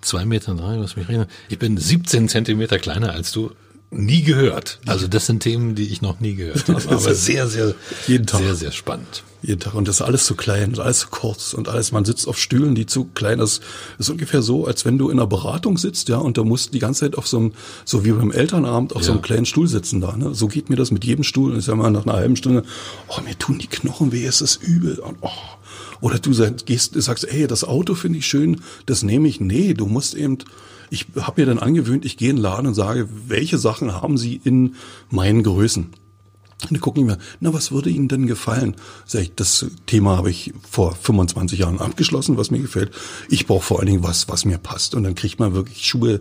[0.00, 1.26] zwei Meter drei, was mich reden.
[1.48, 3.50] Ich bin 17 Zentimeter kleiner als du
[3.90, 4.80] nie gehört.
[4.86, 6.82] Also das sind Themen, die ich noch nie gehört habe.
[6.88, 7.74] Aber sehr, sehr,
[8.06, 8.40] jeden Tag.
[8.40, 9.22] sehr, sehr spannend.
[9.42, 9.74] Jeden Tag.
[9.74, 12.38] Und das ist alles zu klein und alles zu kurz und alles, man sitzt auf
[12.38, 13.62] Stühlen, die zu klein ist.
[13.96, 16.74] Das ist ungefähr so, als wenn du in einer Beratung sitzt, ja, und da musst
[16.74, 17.52] die ganze Zeit auf so einem,
[17.84, 19.06] so wie beim Elternabend, auf ja.
[19.06, 20.34] so einem kleinen Stuhl sitzen da, ne.
[20.34, 21.52] So geht mir das mit jedem Stuhl.
[21.52, 22.64] Und ich sag mal, nach einer halben Stunde,
[23.08, 24.98] oh, mir tun die Knochen weh, es ist übel.
[24.98, 25.30] Und, oh.
[26.00, 29.40] Oder du sagst, gehst, sagst, ey, das Auto finde ich schön, das nehme ich.
[29.40, 30.38] Nee, du musst eben,
[30.90, 34.18] ich habe mir dann angewöhnt, ich gehe in den Laden und sage, welche Sachen haben
[34.18, 34.74] Sie in
[35.10, 35.90] meinen Größen?
[36.62, 38.76] Und die gucken mir, na, was würde Ihnen denn gefallen?
[39.04, 42.92] Sag ich, das Thema habe ich vor 25 Jahren abgeschlossen, was mir gefällt.
[43.28, 44.94] Ich brauche vor allen Dingen was, was mir passt.
[44.94, 46.20] Und dann kriegt man wirklich Schuhe,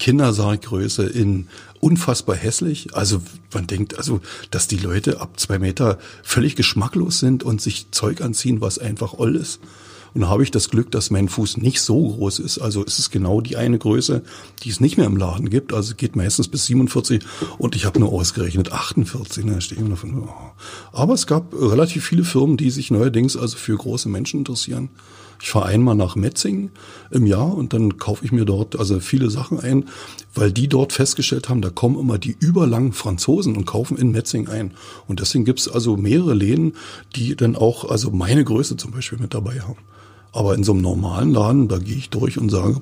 [0.00, 1.46] Kindersaalgröße in
[1.78, 2.96] unfassbar hässlich.
[2.96, 3.22] Also
[3.54, 8.22] man denkt, also, dass die Leute ab zwei Meter völlig geschmacklos sind und sich Zeug
[8.22, 9.60] anziehen, was einfach oll ist.
[10.16, 12.56] Und habe ich das Glück, dass mein Fuß nicht so groß ist.
[12.56, 14.22] Also es ist genau die eine Größe,
[14.62, 15.74] die es nicht mehr im Laden gibt.
[15.74, 17.22] Also es geht meistens bis 47
[17.58, 19.44] und ich habe nur ausgerechnet 48.
[19.44, 20.26] Da stehe ich davon.
[20.26, 20.30] Oh.
[20.92, 24.88] Aber es gab relativ viele Firmen, die sich neuerdings also für große Menschen interessieren.
[25.42, 26.70] Ich fahre einmal nach Metzingen
[27.10, 29.84] im Jahr und dann kaufe ich mir dort also viele Sachen ein,
[30.34, 34.48] weil die dort festgestellt haben, da kommen immer die überlangen Franzosen und kaufen in Metzingen
[34.48, 34.70] ein.
[35.08, 36.72] Und deswegen gibt's also mehrere Läden,
[37.16, 39.76] die dann auch also meine Größe zum Beispiel mit dabei haben.
[40.32, 42.80] Aber in so einem normalen Laden, da gehe ich durch und sage,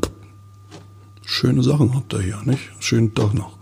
[1.24, 2.62] schöne Sachen habt ihr hier, nicht?
[2.80, 3.56] Schönen Tag noch.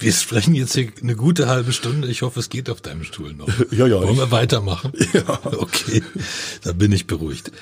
[0.00, 2.08] Wir sprechen jetzt hier eine gute halbe Stunde.
[2.08, 3.48] Ich hoffe, es geht auf deinem Stuhl noch.
[3.70, 4.00] Ja, ja.
[4.00, 4.92] Wollen wir weitermachen?
[5.12, 5.38] Ja.
[5.44, 6.02] Okay,
[6.62, 7.52] da bin ich beruhigt.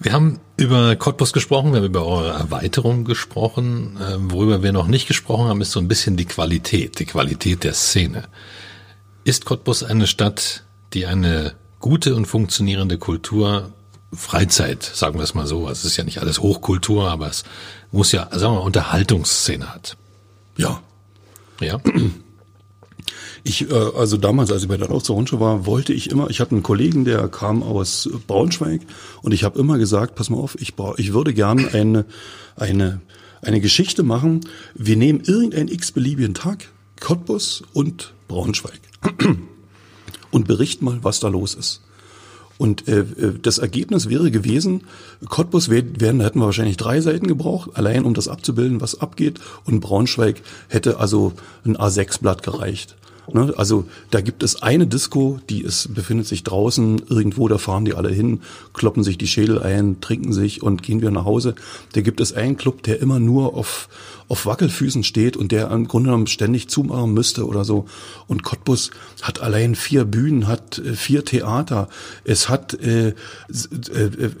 [0.00, 3.98] Wir haben über Cottbus gesprochen, wir haben über eure Erweiterung gesprochen.
[4.00, 7.64] Ähm, worüber wir noch nicht gesprochen haben, ist so ein bisschen die Qualität, die Qualität
[7.64, 8.24] der Szene.
[9.24, 13.72] Ist Cottbus eine Stadt, die eine gute und funktionierende Kultur
[14.12, 15.66] Freizeit, sagen wir es mal so.
[15.66, 17.44] Also es ist ja nicht alles Hochkultur, aber es
[17.92, 19.96] muss ja, sagen wir mal, Unterhaltungsszene hat.
[20.56, 20.82] Ja.
[21.60, 21.80] Ja.
[23.44, 26.52] Ich, äh, also damals, als ich bei der Rundschau war, wollte ich immer, ich hatte
[26.52, 28.82] einen Kollegen, der kam aus Braunschweig
[29.22, 32.04] und ich habe immer gesagt, pass mal auf, ich, ich würde gerne eine,
[32.56, 33.00] eine,
[33.42, 34.40] eine Geschichte machen.
[34.74, 36.68] Wir nehmen irgendeinen x-beliebigen Tag,
[37.00, 38.80] Cottbus und Braunschweig
[40.30, 41.82] und berichten mal, was da los ist.
[42.58, 43.04] Und äh,
[43.40, 44.82] das Ergebnis wäre gewesen,
[45.28, 49.40] Cottbus werden, hätten wir wahrscheinlich drei Seiten gebraucht, allein um das abzubilden, was abgeht.
[49.64, 51.32] Und Braunschweig hätte also
[51.64, 52.96] ein A6-Blatt gereicht.
[53.34, 53.52] Ne?
[53.56, 57.94] Also da gibt es eine Disco, die ist, befindet sich draußen irgendwo, da fahren die
[57.94, 58.40] alle hin,
[58.72, 61.54] kloppen sich die Schädel ein, trinken sich und gehen wieder nach Hause.
[61.92, 63.88] Da gibt es einen Club, der immer nur auf,
[64.28, 67.86] auf Wackelfüßen steht und der im Grunde genommen ständig zumachen müsste oder so.
[68.26, 68.90] Und Cottbus
[69.22, 71.88] hat allein vier Bühnen, hat äh, vier Theater,
[72.24, 73.14] es hat äh, äh,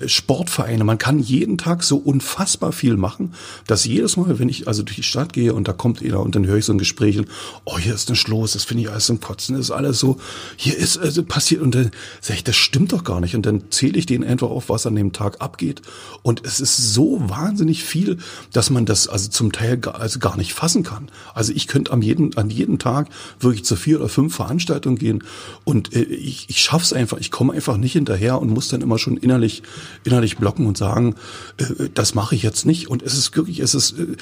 [0.06, 0.84] Sportvereine.
[0.84, 3.34] Man kann jeden Tag so unfassbar viel machen,
[3.66, 6.34] dass jedes Mal, wenn ich also durch die Stadt gehe und da kommt einer und
[6.34, 7.18] dann höre ich so ein Gespräch
[7.64, 10.18] oh, hier ist ein Schloss, das finde ich alles zum Kotzen, das ist alles so,
[10.56, 13.34] hier ist also passiert und dann sage ich, das stimmt doch gar nicht.
[13.34, 15.82] Und dann zähle ich denen einfach auf, was an dem Tag abgeht.
[16.22, 18.18] Und es ist so wahnsinnig viel,
[18.52, 21.10] dass man das also zum Teil gar, also gar nicht fassen kann.
[21.34, 23.08] Also ich könnte am jeden, an jedem Tag
[23.40, 25.24] wirklich zu vier oder fünf Veranstaltungen gehen
[25.64, 28.98] und äh, ich, ich schaff's einfach, ich komme einfach nicht hinterher und muss dann immer
[28.98, 29.62] schon innerlich,
[30.04, 31.14] innerlich blocken und sagen,
[31.58, 32.88] äh, das mache ich jetzt nicht.
[32.88, 34.16] Und es ist wirklich, es ist äh,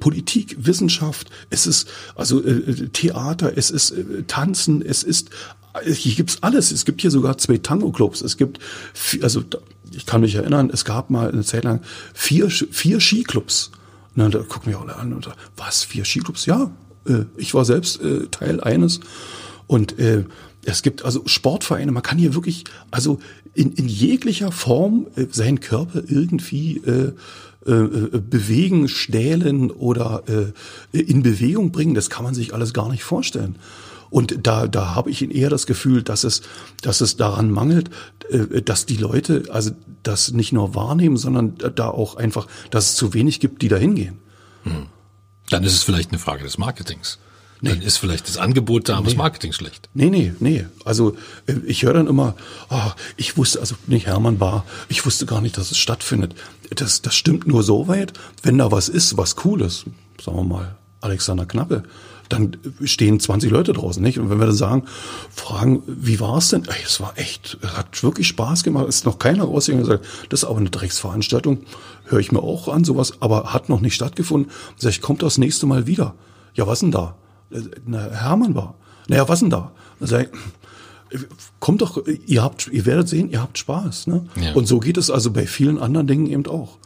[0.00, 5.30] Politik, Wissenschaft, es ist also äh, Theater, es ist äh, Tanzen, es ist
[5.84, 6.72] hier gibt's alles.
[6.72, 8.22] Es gibt hier sogar zwei Tango-Clubs.
[8.22, 8.60] Es gibt,
[9.22, 9.42] also
[9.92, 11.80] ich kann mich erinnern, es gab mal eine Zeit lang
[12.14, 13.70] vier, vier Skiclubs.
[14.14, 16.46] Na, da gucken wir alle an und sagen, was, vier Skiclubs?
[16.46, 16.70] Ja,
[17.06, 19.00] äh, ich war selbst äh, Teil eines.
[19.66, 20.24] Und äh,
[20.64, 23.18] es gibt also Sportvereine, man kann hier wirklich, also
[23.54, 27.12] in, in jeglicher Form äh, seinen Körper irgendwie äh,
[27.66, 31.94] äh bewegen, stählen oder äh, in Bewegung bringen.
[31.94, 33.56] Das kann man sich alles gar nicht vorstellen.
[34.10, 36.42] Und da, da habe ich eher das Gefühl, dass es,
[36.82, 37.90] dass es daran mangelt,
[38.30, 42.96] äh, dass die Leute also das nicht nur wahrnehmen, sondern da auch einfach, dass es
[42.96, 44.18] zu wenig gibt, die da hingehen.
[44.62, 44.86] Hm.
[45.50, 47.18] Dann ist es vielleicht eine Frage des Marketings.
[47.60, 47.70] Nee.
[47.70, 49.10] Dann ist vielleicht das Angebot da, aber nee.
[49.10, 49.88] das Marketing schlecht.
[49.94, 50.66] Nee, nee, nee.
[50.84, 52.34] Also äh, ich höre dann immer,
[52.68, 56.34] oh, ich wusste, also nicht Hermann war, ich wusste gar nicht, dass es stattfindet.
[56.70, 59.86] Das, das stimmt nur so weit, wenn da was ist, was cool ist,
[60.22, 61.84] sagen wir mal, Alexander Knappe,
[62.28, 64.18] dann stehen 20 Leute draußen, nicht?
[64.18, 64.84] Und wenn wir dann sagen,
[65.30, 66.64] fragen, wie war es denn?
[66.64, 68.86] Ey, es war echt, es hat wirklich Spaß gemacht.
[68.88, 71.60] Es ist noch keiner rausgegangen und gesagt, das ist aber eine Drecksveranstaltung.
[72.04, 74.50] Höre ich mir auch an, sowas, aber hat noch nicht stattgefunden.
[74.76, 76.14] Sag ich, kommt das nächste Mal wieder.
[76.54, 77.16] Ja, was denn da?
[77.84, 78.74] Na, Hermann war.
[79.08, 79.72] Naja, was denn da?
[80.00, 81.20] Dann sag ich,
[81.60, 84.08] kommt doch, ihr habt, ihr werdet sehen, ihr habt Spaß.
[84.08, 84.26] Ne?
[84.40, 84.54] Ja.
[84.54, 86.78] Und so geht es also bei vielen anderen Dingen eben auch.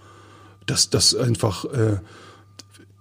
[0.67, 1.99] Dass das einfach äh,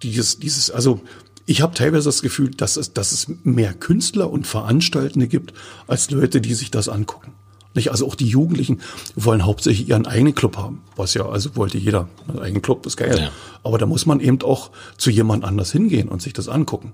[0.02, 1.02] dieses, dieses, also
[1.50, 5.54] ich habe teilweise das Gefühl, dass es, dass es mehr Künstler und Veranstaltende gibt,
[5.88, 7.34] als Leute, die sich das angucken.
[7.74, 7.90] Nicht?
[7.90, 8.82] Also auch die Jugendlichen
[9.16, 12.08] wollen hauptsächlich ihren eigenen Club haben, was ja also wollte jeder.
[12.28, 13.18] Ein eigenen Club ist geil.
[13.20, 13.32] Ja.
[13.64, 16.94] Aber da muss man eben auch zu jemand anders hingehen und sich das angucken.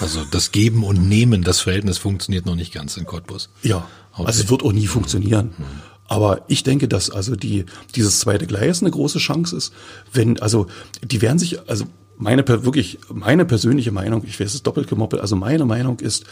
[0.00, 3.48] Also das Geben und Nehmen, das Verhältnis funktioniert noch nicht ganz in Cottbus.
[3.62, 5.54] Ja, also es wird auch nie funktionieren.
[5.56, 5.64] Mhm.
[6.08, 7.64] Aber ich denke, dass also die,
[7.94, 9.72] dieses zweite Gleis eine große Chance ist,
[10.12, 10.66] wenn, also,
[11.02, 11.86] die werden sich, also
[12.22, 16.24] meine wirklich meine persönliche Meinung, ich weiß es doppelt gemoppelt, also meine Meinung ist,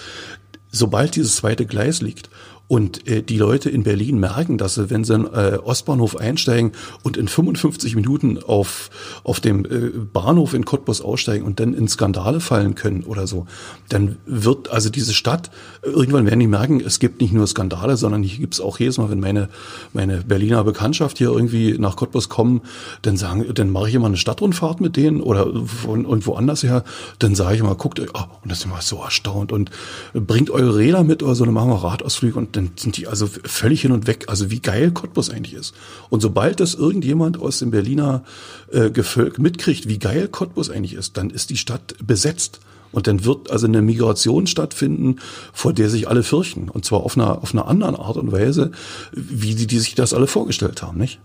[0.71, 2.31] sobald dieses zweite Gleis liegt
[2.71, 6.71] und äh, die Leute in Berlin merken, dass sie, wenn sie in äh, Ostbahnhof einsteigen
[7.03, 8.91] und in 55 Minuten auf,
[9.25, 13.47] auf dem äh, Bahnhof in Cottbus aussteigen und dann in Skandale fallen können oder so,
[13.89, 15.51] dann wird also diese Stadt,
[15.83, 18.99] irgendwann werden die merken, es gibt nicht nur Skandale, sondern hier gibt es auch jedes
[18.99, 19.49] Mal, wenn meine,
[19.93, 22.61] meine Berliner Bekanntschaft hier irgendwie nach Cottbus kommen,
[23.03, 26.85] dann sagen, dann mache ich immer eine Stadtrundfahrt mit denen oder von, und woanders her,
[27.19, 29.73] dann sage ich immer, guckt euch, oh, und das ist immer so erstaunt und
[30.15, 33.27] bringt eure Räder mit oder so, dann machen wir Radausflüge und dann sind die also
[33.27, 34.27] völlig hin und weg.
[34.29, 35.75] Also wie geil Cottbus eigentlich ist.
[36.11, 38.23] Und sobald das irgendjemand aus dem Berliner
[38.71, 42.61] äh, Gefolg mitkriegt, wie geil Cottbus eigentlich ist, dann ist die Stadt besetzt.
[42.93, 45.21] Und dann wird also eine Migration stattfinden,
[45.53, 46.69] vor der sich alle fürchten.
[46.69, 48.73] Und zwar auf einer, auf einer anderen Art und Weise,
[49.13, 51.21] wie die, die sich das alle vorgestellt haben, nicht?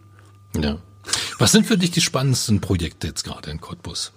[0.56, 0.78] Ja.
[1.40, 4.14] Was sind für dich die spannendsten Projekte jetzt gerade in Cottbus?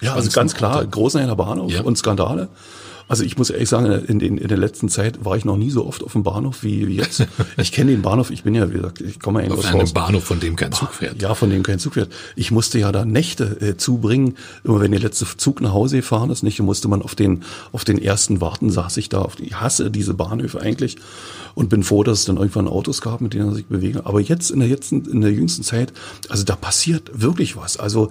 [0.00, 1.82] ja, also ganz klar, Großenhändler Bahnhof ja.
[1.82, 2.48] und Skandale.
[3.12, 5.68] Also ich muss ehrlich sagen, in, den, in der letzten Zeit war ich noch nie
[5.68, 7.26] so oft auf dem Bahnhof wie, wie jetzt.
[7.58, 10.24] Ich kenne den Bahnhof, ich bin ja, wie gesagt, ich komme ja Auf einem Bahnhof,
[10.24, 11.20] von dem kein Zug fährt.
[11.20, 12.10] Ja, von dem kein Zug fährt.
[12.36, 14.38] Ich musste ja da Nächte äh, zubringen.
[14.64, 17.84] Immer wenn der letzte Zug nach Hause gefahren ist, nicht, musste man auf den, auf
[17.84, 19.20] den ersten warten, saß ich da.
[19.20, 20.96] Auf, ich hasse diese Bahnhöfe eigentlich
[21.54, 24.00] und bin froh, dass es dann irgendwann Autos gab, mit denen er sich bewegen.
[24.00, 25.92] Aber jetzt in der jetzt in der jüngsten Zeit,
[26.30, 27.76] also da passiert wirklich was.
[27.76, 28.10] Also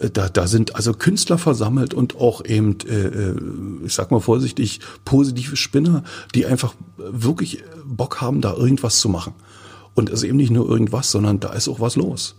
[0.00, 3.36] äh, da da sind also Künstler versammelt und auch eben, äh, äh,
[3.84, 6.02] ich sag mal vorsichtig, positive Spinner,
[6.34, 9.34] die einfach wirklich Bock haben, da irgendwas zu machen.
[9.94, 12.36] Und also eben nicht nur irgendwas, sondern da ist auch was los.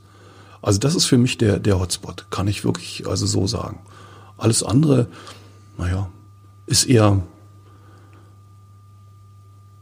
[0.64, 3.80] Also das ist für mich der der Hotspot, kann ich wirklich also so sagen.
[4.38, 5.08] Alles andere,
[5.78, 6.10] naja,
[6.66, 7.22] ist eher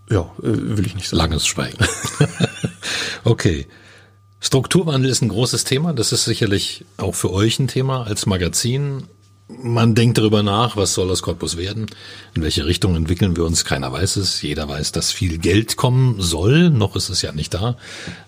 [0.09, 1.20] ja, äh, will ich nicht sagen.
[1.20, 1.78] Langes Schweigen.
[3.24, 3.67] okay.
[4.41, 5.93] Strukturwandel ist ein großes Thema.
[5.93, 9.03] Das ist sicherlich auch für euch ein Thema als Magazin.
[9.49, 11.87] Man denkt darüber nach, was soll aus Cottbus werden?
[12.35, 13.65] In welche Richtung entwickeln wir uns?
[13.65, 14.41] Keiner weiß es.
[14.41, 16.69] Jeder weiß, dass viel Geld kommen soll.
[16.69, 17.75] Noch ist es ja nicht da.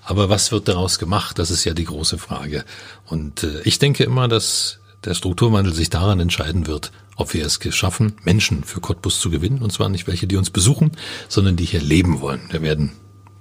[0.03, 1.37] Aber was wird daraus gemacht?
[1.37, 2.65] Das ist ja die große Frage.
[3.05, 7.59] Und äh, ich denke immer, dass der Strukturwandel sich daran entscheiden wird, ob wir es
[7.59, 9.61] geschaffen, Menschen für Cottbus zu gewinnen.
[9.61, 10.91] Und zwar nicht welche, die uns besuchen,
[11.29, 12.41] sondern die hier leben wollen.
[12.49, 12.93] Wir werden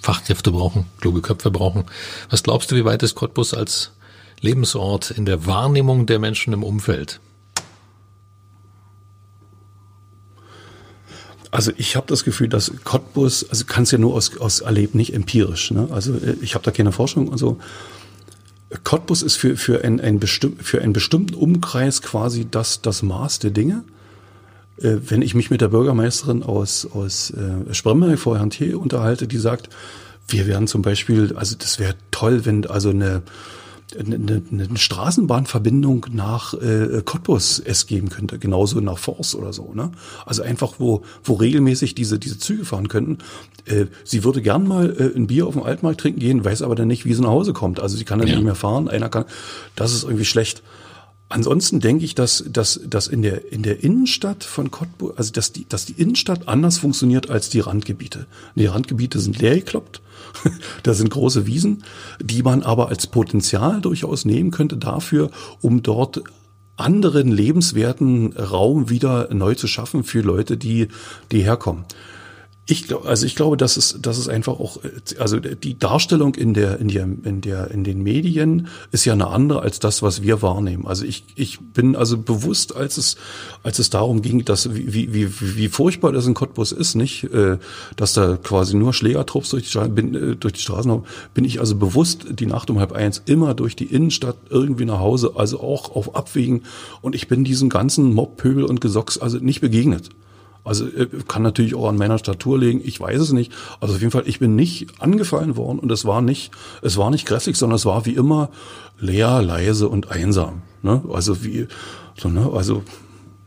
[0.02, 1.84] Fachkräfte brauchen, kluge Köpfe brauchen.
[2.28, 3.92] Was glaubst du, wie weit ist Cottbus als
[4.40, 7.20] Lebensort in der Wahrnehmung der Menschen im Umfeld?
[11.51, 15.14] Also ich habe das Gefühl, dass Cottbus, also kannst ja nur aus, aus erleben, nicht
[15.14, 15.70] empirisch.
[15.72, 15.88] Ne?
[15.90, 17.59] Also äh, ich habe da keine Forschung und so.
[18.84, 23.40] Cottbus ist für, für, ein, ein bestimm, für einen bestimmten Umkreis quasi das, das Maß
[23.40, 23.82] der Dinge.
[24.80, 29.38] Äh, wenn ich mich mit der Bürgermeisterin aus, aus äh, Spremberg Herrn Thiel unterhalte, die
[29.38, 29.70] sagt,
[30.28, 33.22] wir werden zum Beispiel, also das wäre toll, wenn also eine
[33.97, 39.72] eine, eine Straßenbahnverbindung nach äh, Cottbus es geben könnte, genauso nach Forst oder so.
[39.74, 39.93] Ne?
[40.26, 43.18] Also einfach, wo, wo regelmäßig diese, diese Züge fahren könnten.
[43.66, 46.74] Äh, sie würde gern mal äh, ein Bier auf dem Altmarkt trinken gehen, weiß aber
[46.74, 47.80] dann nicht, wie sie nach Hause kommt.
[47.80, 48.34] Also sie kann dann ja.
[48.34, 49.24] nicht mehr fahren, einer kann.
[49.76, 50.62] Das ist irgendwie schlecht.
[51.28, 55.53] Ansonsten denke ich, dass, dass, dass in der, in der Innenstadt von Cottbus, also dass
[55.53, 58.26] die, dass die Innenstadt anders funktioniert als die Randgebiete.
[58.57, 60.03] Die Randgebiete sind leer gekloppt
[60.82, 61.84] da sind große Wiesen,
[62.20, 66.22] die man aber als Potenzial durchaus nehmen könnte dafür, um dort
[66.76, 70.88] anderen lebenswerten Raum wieder neu zu schaffen für Leute, die,
[71.30, 71.84] die herkommen.
[72.70, 74.78] Ich glaube, also ich glaube, dass es, dass es einfach auch,
[75.18, 79.26] also die Darstellung in der, in der, in der, in den Medien ist ja eine
[79.26, 80.86] andere als das, was wir wahrnehmen.
[80.86, 83.16] Also ich, ich bin also bewusst, als es,
[83.64, 87.58] als es darum ging, dass wie, wie, wie furchtbar das in Cottbus ist, nicht, äh,
[87.96, 91.02] dass da quasi nur Schlägertrupps durch die Straßen, bin, äh, durch die Straßen haben,
[91.34, 95.00] bin ich also bewusst die Nacht um halb eins immer durch die Innenstadt irgendwie nach
[95.00, 96.62] Hause, also auch auf Abwägen.
[97.00, 100.10] Und ich bin diesem ganzen Mob, Pöbel und Gesocks also nicht begegnet.
[100.64, 103.52] Also äh, kann natürlich auch an meiner Statur liegen, ich weiß es nicht.
[103.80, 106.52] Also auf jeden Fall, ich bin nicht angefallen worden und es war nicht,
[106.82, 108.50] es war nicht grässlich, sondern es war wie immer
[108.98, 110.62] leer, leise und einsam.
[110.82, 111.02] Ne?
[111.12, 111.66] Also wie,
[112.16, 112.50] so, ne?
[112.54, 112.82] also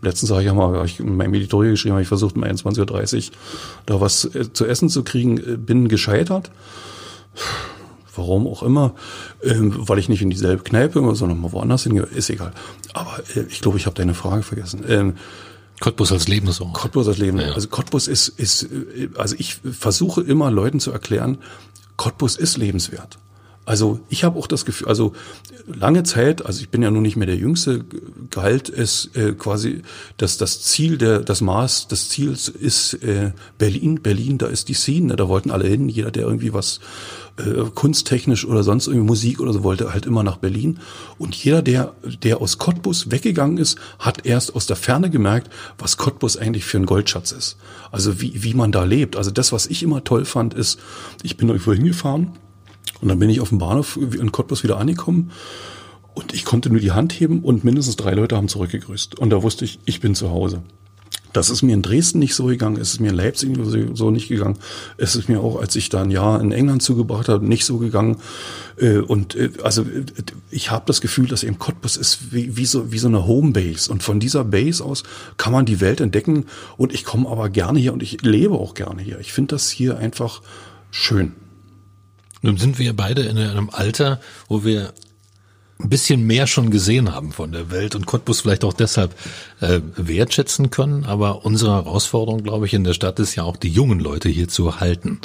[0.02, 3.28] letztens habe ich ja mal, ich in meinem Editorial geschrieben, habe ich versucht um 21.30
[3.28, 3.34] Uhr
[3.86, 6.52] da was äh, zu essen zu kriegen, äh, bin gescheitert.
[8.16, 8.94] Warum auch immer,
[9.44, 12.52] ähm, weil ich nicht in dieselbe Kneipe, sondern mal woanders hingehe, ist egal.
[12.94, 14.84] Aber äh, ich glaube, ich habe deine Frage vergessen.
[14.88, 15.14] Ähm,
[15.84, 16.74] Cottbus als Lebensort.
[16.74, 17.50] Cottbus als Lebensort.
[17.50, 17.56] Ja.
[17.56, 18.70] Also Cottbus ist, ist,
[19.18, 21.40] also ich versuche immer Leuten zu erklären,
[21.98, 23.18] Cottbus ist lebenswert.
[23.66, 25.14] Also ich habe auch das Gefühl, also
[25.66, 27.86] lange Zeit, also ich bin ja nun nicht mehr der Jüngste,
[28.30, 29.84] galt es äh, quasi,
[30.18, 34.02] dass das Ziel, der, das Maß des Ziels ist äh, Berlin.
[34.02, 35.88] Berlin, da ist die Szene, da wollten alle hin.
[35.88, 36.82] Jeder, der irgendwie was
[37.38, 40.80] äh, kunsttechnisch oder sonst irgendwie Musik oder so wollte, halt immer nach Berlin.
[41.18, 45.96] Und jeder, der, der aus Cottbus weggegangen ist, hat erst aus der Ferne gemerkt, was
[45.96, 47.56] Cottbus eigentlich für ein Goldschatz ist.
[47.92, 49.16] Also wie, wie man da lebt.
[49.16, 50.80] Also das, was ich immer toll fand, ist,
[51.24, 52.34] ich bin irgendwo hingefahren
[53.02, 55.32] und dann bin ich auf dem Bahnhof in Cottbus wieder angekommen.
[56.14, 59.18] Und ich konnte nur die Hand heben und mindestens drei Leute haben zurückgegrüßt.
[59.18, 60.62] Und da wusste ich, ich bin zu Hause.
[61.34, 63.58] Das ist mir in Dresden nicht so gegangen, es ist mir in Leipzig
[63.96, 64.60] so nicht gegangen.
[64.98, 67.80] Es ist mir auch, als ich da ein Jahr in England zugebracht habe, nicht so
[67.80, 68.18] gegangen.
[68.78, 70.06] Äh, und äh, also äh,
[70.52, 73.92] ich habe das Gefühl, dass eben Cottbus ist wie, wie, so, wie so eine Homebase.
[73.92, 75.04] Und von dieser Base aus
[75.38, 76.46] kann man die Welt entdecken.
[76.78, 79.20] Und ich komme aber gerne hier und ich lebe auch gerne hier.
[79.20, 80.44] Ich finde das hier einfach
[80.92, 81.34] schön.
[82.44, 84.20] Nun sind wir beide in einem Alter,
[84.50, 84.94] wo wir
[85.80, 89.16] ein bisschen mehr schon gesehen haben von der Welt und Cottbus vielleicht auch deshalb
[89.62, 91.06] äh, wertschätzen können.
[91.06, 94.50] Aber unsere Herausforderung, glaube ich, in der Stadt ist ja auch, die jungen Leute hier
[94.50, 95.20] zu halten.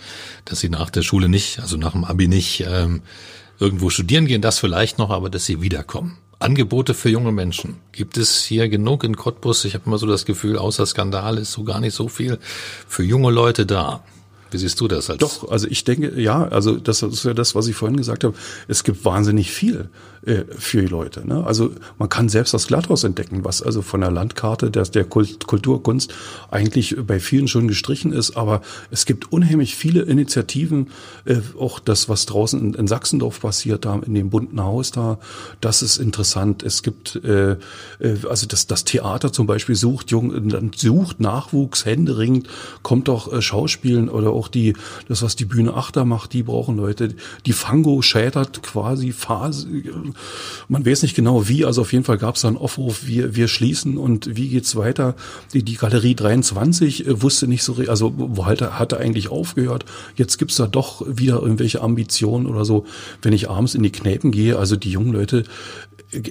[0.45, 3.03] Dass sie nach der Schule nicht, also nach dem Abi nicht ähm,
[3.59, 6.19] irgendwo studieren gehen, das vielleicht noch, aber dass sie wiederkommen.
[6.39, 7.79] Angebote für junge Menschen.
[7.91, 9.65] Gibt es hier genug in Cottbus?
[9.65, 12.39] Ich habe immer so das Gefühl, außer Skandal ist so gar nicht so viel
[12.87, 14.05] für junge Leute da.
[14.51, 15.11] Wie siehst du das?
[15.11, 18.25] Als Doch, also ich denke, ja, also das ist ja das, was ich vorhin gesagt
[18.25, 18.35] habe.
[18.67, 19.89] Es gibt wahnsinnig viel
[20.25, 21.27] äh, für die Leute.
[21.27, 21.45] Ne?
[21.45, 25.47] Also man kann selbst das Gladhaus entdecken, was also von der Landkarte der, der Kult,
[25.47, 26.13] Kulturkunst
[26.51, 28.37] eigentlich bei vielen schon gestrichen ist.
[28.37, 30.89] Aber es gibt unheimlich viele Initiativen,
[31.25, 35.19] äh, auch das, was draußen in, in Sachsendorf passiert, da in dem bunten Haus da,
[35.61, 36.63] das ist interessant.
[36.63, 37.57] Es gibt äh,
[38.01, 42.49] äh, also das, das Theater zum Beispiel sucht jung, sucht Nachwuchs händeringend,
[42.83, 44.75] kommt doch äh, Schauspielen oder auch die,
[45.09, 47.15] das, was die Bühne Achter macht, die brauchen Leute.
[47.47, 49.69] Die Fango schätert quasi Phase,
[50.69, 53.35] man weiß nicht genau wie, also auf jeden Fall gab es da einen Aufruf, wir,
[53.35, 55.15] wir schließen und wie geht's weiter?
[55.53, 59.85] Die, die Galerie 23 äh, wusste nicht so, also wo halt, hatte eigentlich aufgehört.
[60.17, 62.85] Jetzt gibt's da doch wieder irgendwelche Ambitionen oder so.
[63.23, 65.45] Wenn ich abends in die Kneipen gehe, also die jungen Leute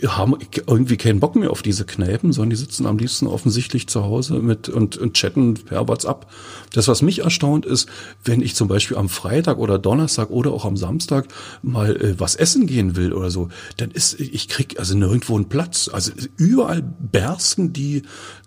[0.07, 4.03] haben irgendwie keinen Bock mehr auf diese Kneipen, sondern die sitzen am liebsten offensichtlich zu
[4.03, 6.25] Hause mit und, und chatten per WhatsApp.
[6.73, 7.87] Das, was mich erstaunt, ist,
[8.23, 11.27] wenn ich zum Beispiel am Freitag oder Donnerstag oder auch am Samstag
[11.61, 15.49] mal äh, was essen gehen will oder so, dann ist, ich krieg also nirgendwo einen
[15.49, 15.89] Platz.
[15.91, 18.03] Also überall bersten die,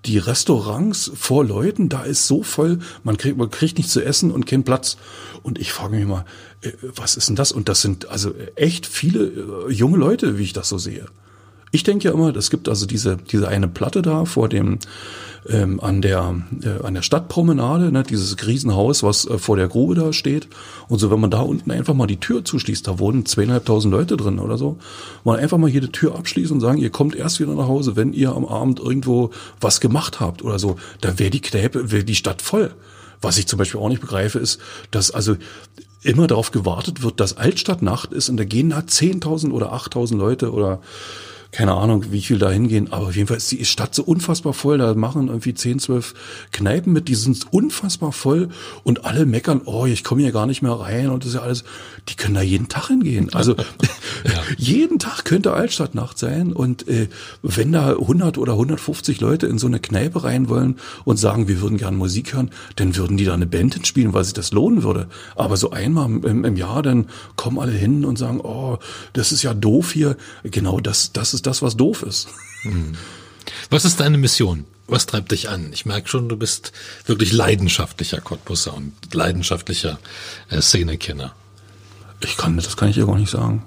[0.07, 4.31] die Restaurants vor Leuten, da ist so voll, man kriegt, man kriegt nichts zu essen
[4.31, 4.97] und keinen Platz.
[5.43, 6.25] Und ich frage mich mal,
[6.63, 7.53] äh, was ist denn das?
[7.53, 9.27] Und das sind also echt viele
[9.69, 11.07] äh, junge Leute, wie ich das so sehe.
[11.73, 14.79] Ich denke ja immer, es gibt also diese, diese eine Platte da vor dem,
[15.49, 19.95] ähm, an der, äh, an der Stadtpromenade, ne, dieses Riesenhaus, was äh, vor der Grube
[19.95, 20.49] da steht.
[20.89, 24.17] Und so, wenn man da unten einfach mal die Tür zuschließt, da wohnen zweieinhalbtausend Leute
[24.17, 24.79] drin oder so,
[25.25, 28.13] man einfach mal jede Tür abschließen und sagen, ihr kommt erst wieder nach Hause, wenn
[28.13, 29.31] ihr am Abend irgendwo
[29.61, 32.73] was gemacht habt oder so, dann wäre die Kneipe, wäre die Stadt voll.
[33.23, 34.61] Was ich zum Beispiel auch nicht begreife, ist,
[34.91, 35.37] dass also
[36.03, 40.17] immer darauf gewartet wird, dass Altstadt Nacht ist und da gehen da 10.000 oder 8.000
[40.17, 40.81] Leute oder
[41.53, 44.53] keine Ahnung, wie viel da hingehen, aber auf jeden Fall ist die Stadt so unfassbar
[44.53, 44.79] voll.
[44.79, 46.15] Da machen irgendwie 10, 12
[46.53, 48.51] Kneipen mit, die sind unfassbar voll
[48.85, 51.43] und alle meckern, oh, ich komme hier gar nicht mehr rein und das ist ja
[51.43, 51.65] alles.
[52.09, 53.33] Die können da jeden Tag hingehen.
[53.35, 53.55] Also
[54.25, 54.43] ja.
[54.57, 57.09] jeden Tag könnte Altstadtnacht sein und äh,
[57.43, 61.61] wenn da 100 oder 150 Leute in so eine Kneipe rein wollen und sagen, wir
[61.61, 64.83] würden gerne Musik hören, dann würden die da eine Band hinspielen, weil sich das lohnen
[64.83, 65.09] würde.
[65.35, 68.79] Aber so einmal im, im Jahr, dann kommen alle hin und sagen, oh,
[69.13, 70.17] das ist ja doof hier.
[70.45, 72.29] Genau das, das ist ist das, was doof ist.
[72.63, 72.93] Hm.
[73.71, 74.67] Was ist deine Mission?
[74.87, 75.73] Was treibt dich an?
[75.73, 76.73] Ich merke schon, du bist
[77.07, 79.99] wirklich leidenschaftlicher Cottbusser und leidenschaftlicher
[80.51, 81.35] äh, Szenekenner.
[82.23, 83.65] Ich kann, das kann ich ja gar nicht sagen.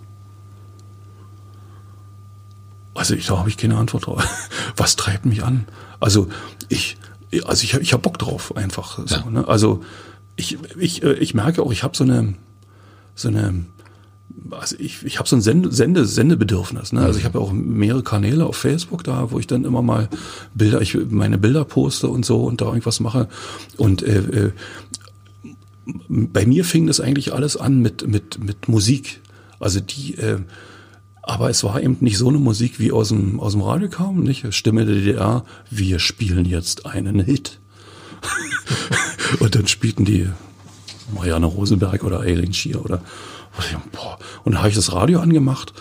[2.93, 4.23] Also ich, da habe ich keine Antwort drauf.
[4.77, 5.65] Was treibt mich an?
[5.99, 6.29] Also
[6.69, 6.97] ich,
[7.45, 8.99] also ich, ich habe Bock drauf einfach.
[9.07, 9.25] So, ja.
[9.25, 9.47] ne?
[9.47, 9.83] Also
[10.35, 12.35] ich, ich, äh, ich merke auch, ich habe so eine,
[13.15, 13.65] so eine
[14.51, 16.93] also ich, ich habe so ein Sende, Sende, Sendebedürfnis.
[16.93, 17.01] Ne?
[17.01, 20.09] Also ich habe auch mehrere Kanäle auf Facebook da, wo ich dann immer mal
[20.53, 23.27] Bilder, ich meine Bilder poste und so und da irgendwas mache.
[23.77, 24.51] Und äh, äh,
[26.07, 29.21] bei mir fing das eigentlich alles an mit mit mit Musik.
[29.59, 30.39] Also die, äh,
[31.21, 34.23] aber es war eben nicht so eine Musik, wie aus dem aus dem Radio kam,
[34.23, 35.45] nicht Stimme der DDR.
[35.69, 37.59] Wir spielen jetzt einen Hit.
[39.39, 40.29] und dann spielten die
[41.13, 43.01] Marianne Rosenberg oder Eileen Schier oder.
[44.43, 45.73] Und da habe ich das Radio angemacht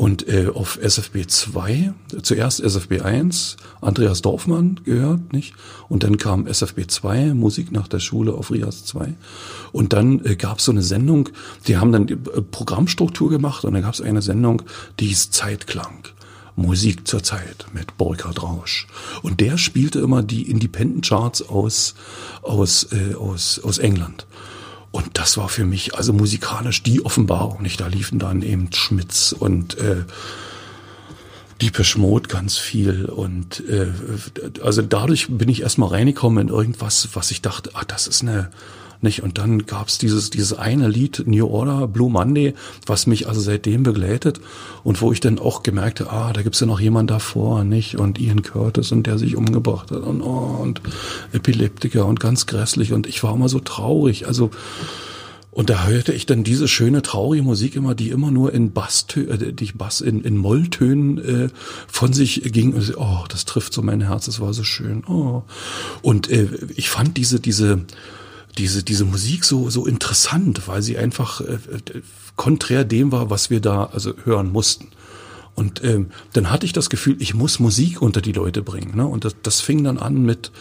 [0.00, 1.92] und äh, auf SFB 2,
[2.22, 5.52] zuerst SFB 1, Andreas Dorfmann gehört, nicht?
[5.88, 9.14] Und dann kam SFB 2, Musik nach der Schule auf Rias 2.
[9.72, 11.28] Und dann äh, gab es so eine Sendung,
[11.66, 14.62] die haben dann die äh, Programmstruktur gemacht und dann gab es eine Sendung,
[15.00, 16.08] die hieß Zeitklang.
[16.56, 18.86] Musik zur Zeit mit Burkhard Rausch.
[19.22, 21.94] Und der spielte immer die Independent Charts aus,
[22.42, 24.26] aus, äh, aus, aus England.
[24.92, 27.62] Und das war für mich also musikalisch die Offenbarung.
[27.62, 27.80] Nicht?
[27.80, 30.04] Da liefen dann eben Schmitz und äh,
[31.60, 33.04] Deepish Mode ganz viel.
[33.04, 33.92] Und äh,
[34.62, 38.50] also dadurch bin ich erstmal reingekommen in irgendwas, was ich dachte, ah, das ist eine
[39.02, 39.22] nicht?
[39.22, 42.54] Und dann gab's dieses, dieses eine Lied, New Order, Blue Monday,
[42.86, 44.40] was mich also seitdem begleitet
[44.84, 47.96] und wo ich dann auch gemerkte, ah, da gibt's ja noch jemand davor, nicht?
[47.96, 50.80] Und Ian Curtis und der sich umgebracht hat und, oh, und
[51.32, 54.50] Epileptiker und ganz grässlich und ich war immer so traurig, also,
[55.52, 59.48] und da hörte ich dann diese schöne traurige Musik immer, die immer nur in Basstönen,
[59.48, 61.48] äh, die Bass in, in Molltönen äh,
[61.88, 62.72] von sich ging.
[62.72, 65.02] Und, oh, das trifft so mein Herz, das war so schön.
[65.08, 65.42] Oh.
[66.02, 67.80] Und äh, ich fand diese diese
[68.58, 72.02] diese, diese Musik so, so interessant, weil sie einfach äh, äh,
[72.36, 74.88] konträr dem war, was wir da also hören mussten.
[75.54, 78.96] Und ähm, dann hatte ich das Gefühl, ich muss Musik unter die Leute bringen.
[78.96, 79.06] Ne?
[79.06, 80.52] Und das, das fing dann an mit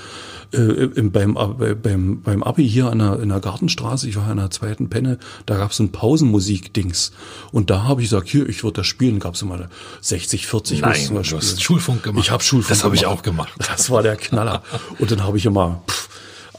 [0.52, 4.38] äh, beim, äh, beim, beim Abi hier an der, in der Gartenstraße, ich war in
[4.38, 7.12] der zweiten Penne, da gab es ein Pausenmusik-Dings.
[7.52, 9.20] Und da habe ich gesagt, hier, ich würde das spielen.
[9.20, 9.70] Gab es mal
[10.02, 12.26] 60, 40 Nein, du hast Schulfunk gemacht.
[12.26, 13.54] Ich habe Schulfunk Das habe ich auch gemacht.
[13.70, 14.64] Das war der Knaller.
[14.98, 15.82] Und dann habe ich immer...
[15.88, 16.09] Pff,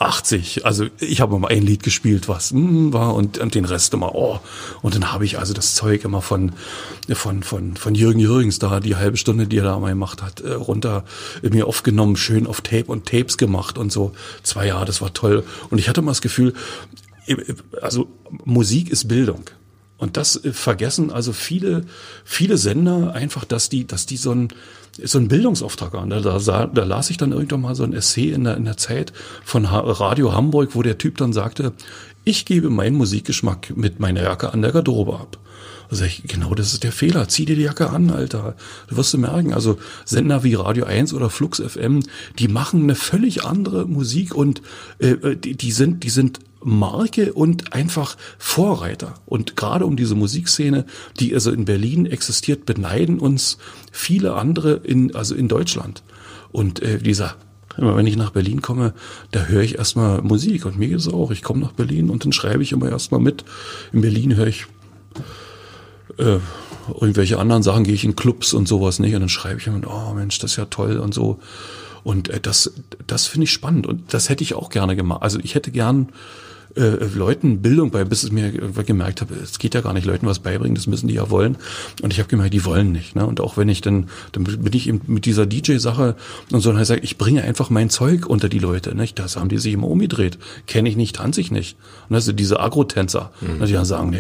[0.01, 0.65] 80.
[0.65, 4.15] Also ich habe immer ein Lied gespielt, was mm, war und, und den Rest immer
[4.15, 4.41] oh.
[4.81, 6.53] Und dann habe ich also das Zeug immer von
[7.13, 10.41] von von von Jürgen Jürgens da die halbe Stunde, die er da mal gemacht hat,
[10.41, 11.05] äh, runter
[11.43, 14.13] äh, mir aufgenommen, schön auf Tape und Tapes gemacht und so.
[14.43, 15.45] Zwei Jahre, das war toll.
[15.69, 16.55] Und ich hatte mal das Gefühl,
[17.27, 17.37] äh,
[17.83, 18.09] also
[18.45, 19.51] Musik ist Bildung.
[19.99, 21.85] Und das vergessen also viele,
[22.25, 24.49] viele Sender einfach, dass die, dass die so ein,
[25.05, 26.11] so ein Bildungsauftrag an.
[26.11, 28.77] Da, da, da las ich dann irgendwann mal so ein Essay in der, in der
[28.77, 29.13] Zeit
[29.45, 31.73] von Radio Hamburg, wo der Typ dann sagte,
[32.25, 35.39] ich gebe meinen Musikgeschmack mit meiner Jacke an der Garderobe ab.
[35.91, 37.29] Also ich, genau das ist der Fehler.
[37.29, 38.55] Zieh dir die Jacke an, Alter.
[38.89, 42.01] Du wirst du merken, also Sender wie Radio 1 oder Flux FM,
[42.39, 44.63] die machen eine völlig andere Musik und
[44.99, 49.15] äh, die, die sind, die sind Marke und einfach Vorreiter.
[49.27, 50.85] Und gerade um diese Musikszene,
[51.19, 53.59] die also in Berlin existiert, beneiden uns
[53.93, 56.03] viele andere in, also in Deutschland.
[56.53, 57.37] Und äh, dieser
[57.77, 58.95] Immer wenn ich nach Berlin komme,
[59.31, 61.31] da höre ich erstmal Musik und mir geht es auch.
[61.31, 63.45] Ich komme nach Berlin und dann schreibe ich immer erstmal mit.
[63.93, 64.67] In Berlin höre ich
[66.19, 66.39] äh,
[67.01, 69.81] irgendwelche anderen Sachen, gehe ich in Clubs und sowas nicht und dann schreibe ich immer,
[69.87, 71.39] oh Mensch, das ist ja toll und so.
[72.03, 72.73] Und äh, das,
[73.07, 75.23] das finde ich spannend und das hätte ich auch gerne gemacht.
[75.23, 76.09] Also ich hätte gern
[76.77, 80.27] äh, Leuten Bildung bei, bis es mir gemerkt habe, es geht ja gar nicht Leuten
[80.27, 81.57] was beibringen, das müssen die ja wollen.
[82.03, 83.17] Und ich habe gemerkt, die wollen nicht.
[83.17, 83.27] Ne?
[83.27, 86.17] Und auch wenn ich dann, dann bin ich eben mit dieser DJ-Sache
[86.53, 88.95] und so, dann sage ich, bringe einfach mein Zeug unter die Leute.
[88.95, 89.19] Nicht?
[89.19, 90.39] Das haben die sich immer umgedreht.
[90.67, 91.77] Kenne ich nicht, tanze ich nicht.
[92.09, 93.65] Und das sind diese Agro-Tänzer, mhm.
[93.65, 94.19] Die dann sagen, nee,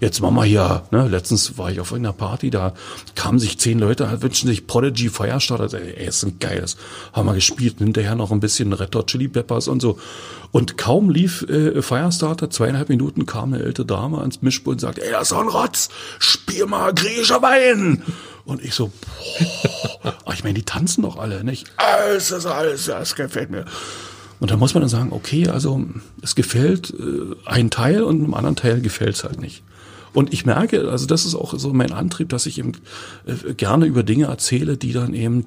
[0.00, 1.08] jetzt machen wir hier, ne?
[1.08, 2.74] letztens war ich auf irgendeiner Party, da
[3.14, 6.76] kamen sich zehn Leute, wünschen sich Prodigy Firestarter, ey, ist ein geiles.
[7.12, 9.98] Haben wir gespielt, hinterher noch ein bisschen Red Hot Chili Peppers und so.
[10.52, 15.04] Und kaum lief äh, Firestarter, zweieinhalb Minuten kam eine ältere Dame ans Mischpult und sagte,
[15.04, 18.02] ey, das ist doch ein Rotz, spiel mal griechischer Wein.
[18.44, 18.90] Und ich so,
[20.02, 21.70] boah, ich meine, die tanzen doch alle, nicht?
[21.76, 23.64] Alles, das alles, das gefällt mir.
[24.40, 25.84] Und da muss man dann sagen, okay, also
[26.22, 29.62] es gefällt äh, ein Teil und einem anderen Teil gefällt es halt nicht.
[30.12, 32.72] Und ich merke, also das ist auch so mein Antrieb, dass ich eben
[33.26, 35.44] äh, gerne über Dinge erzähle, die dann eben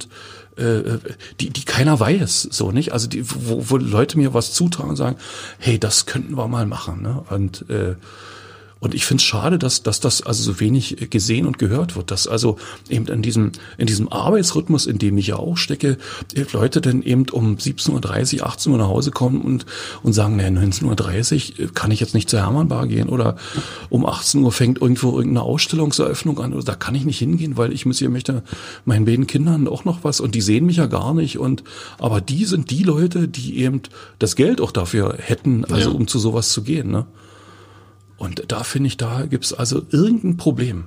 [0.58, 0.99] äh,
[1.39, 2.93] die, die keiner weiß, so nicht.
[2.93, 5.18] Also die, wo, wo Leute mir was zutragen und sagen,
[5.60, 7.01] hey, das könnten wir mal machen.
[7.01, 7.24] Ne?
[7.30, 7.95] Und äh,
[8.84, 12.11] und ich finde es schade, dass, dass das also so wenig gesehen und gehört wird,
[12.11, 12.57] dass also
[12.89, 15.97] eben in diesem, in diesem Arbeitsrhythmus, in dem ich ja auch stecke,
[16.51, 19.65] Leute dann eben um 17.30 Uhr, 18 Uhr nach Hause kommen und,
[20.03, 23.38] und sagen, nee, 19.30 Uhr kann ich jetzt nicht zur Hermannbar gehen oder
[23.88, 27.71] um 18 Uhr fängt irgendwo irgendeine Ausstellungseröffnung an oder da kann ich nicht hingehen, weil
[27.71, 28.43] ich muss hier möchte
[28.84, 31.63] meinen beiden Kindern auch noch was und die sehen mich ja gar nicht und
[31.99, 33.81] aber die sind die Leute, die eben
[34.19, 35.95] das Geld auch dafür hätten, also ja.
[35.95, 37.05] um zu sowas zu gehen, ne?
[38.24, 40.86] Und da finde ich, da gibt es also irgendein Problem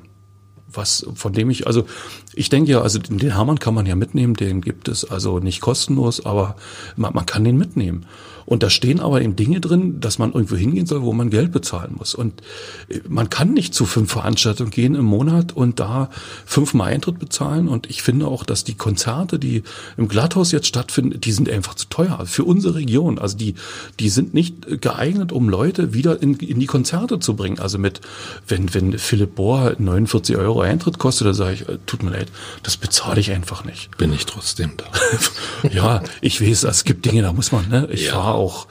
[0.68, 1.86] was, von dem ich, also
[2.34, 5.60] ich denke ja, also den Hermann kann man ja mitnehmen, den gibt es also nicht
[5.60, 6.56] kostenlos, aber
[6.96, 8.06] man, man kann den mitnehmen.
[8.46, 11.52] Und da stehen aber eben Dinge drin, dass man irgendwo hingehen soll, wo man Geld
[11.52, 12.14] bezahlen muss.
[12.14, 12.40] Und
[12.88, 16.08] äh, man kann nicht zu fünf Veranstaltungen gehen im Monat und da
[16.46, 17.68] fünfmal Eintritt bezahlen.
[17.68, 19.64] Und ich finde auch, dass die Konzerte, die
[19.96, 23.18] im Glatthaus jetzt stattfinden, die sind einfach zu teuer für unsere Region.
[23.18, 23.56] Also die,
[23.98, 27.58] die sind nicht geeignet, um Leute wieder in, in die Konzerte zu bringen.
[27.58, 28.00] Also mit,
[28.46, 32.28] wenn, wenn Philipp Bohr 49 Euro Eintritt kostet, da sage ich, äh, tut mir leid,
[32.62, 33.96] das bezahle ich einfach nicht.
[33.98, 34.84] Bin ich trotzdem da.
[35.68, 37.88] ja, ich weiß, es gibt Dinge, da muss man, ne?
[37.90, 38.12] Ich ja.
[38.12, 38.68] fahre auch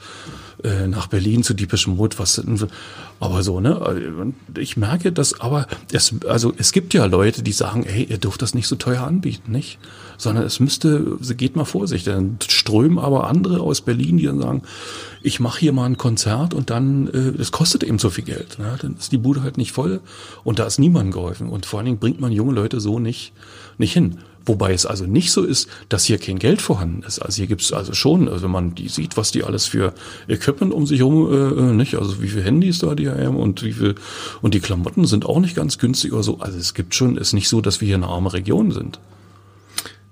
[0.64, 2.42] äh, nach Berlin zu Diepisch Mut, was
[3.20, 4.32] aber so, ne?
[4.58, 8.42] Ich merke, dass aber es, also es gibt ja Leute, die sagen, hey, ihr dürft
[8.42, 9.78] das nicht so teuer anbieten, nicht?
[10.18, 12.06] Sondern es müsste, geht mal Vorsicht.
[12.06, 14.62] Dann strömen aber andere aus Berlin, die dann sagen,
[15.22, 18.58] ich mache hier mal ein Konzert und dann, äh, das kostet eben so viel Geld.
[18.58, 18.76] Ne?
[18.80, 20.00] Dann ist die Bude halt nicht voll
[20.42, 21.48] und da ist niemandem geholfen.
[21.48, 23.32] Und vor allen Dingen bringt man junge Leute so nicht,
[23.78, 24.18] nicht hin.
[24.46, 27.18] Wobei es also nicht so ist, dass hier kein Geld vorhanden ist.
[27.18, 29.92] Also hier gibt es also schon, also wenn man die sieht, was die alles für
[30.28, 33.64] Equipment um sich herum, äh, äh, nicht, also wie viele Handys da die haben und
[33.64, 33.96] wie viel,
[34.42, 36.38] und die Klamotten sind auch nicht ganz günstig oder so.
[36.38, 39.00] Also es gibt schon, ist nicht so, dass wir hier eine arme Region sind.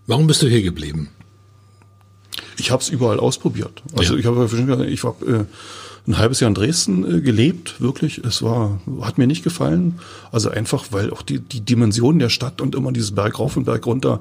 [0.09, 1.11] Warum bist du hier geblieben?
[2.57, 3.83] Ich habe es überall ausprobiert.
[3.97, 4.21] Also ja.
[4.21, 5.45] ich habe, ich war äh,
[6.07, 8.19] ein halbes Jahr in Dresden äh, gelebt, wirklich.
[8.19, 9.99] Es war, hat mir nicht gefallen.
[10.33, 13.65] Also einfach, weil auch die, die Dimension der Stadt und immer dieses Berg rauf und
[13.65, 14.21] Berg runter.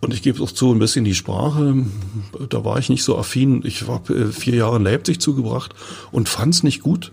[0.00, 1.84] Und ich gebe auch zu, ein bisschen die Sprache,
[2.48, 3.62] da war ich nicht so affin.
[3.64, 5.74] Ich habe äh, vier Jahre in Leipzig zugebracht
[6.10, 7.10] und fand es nicht gut.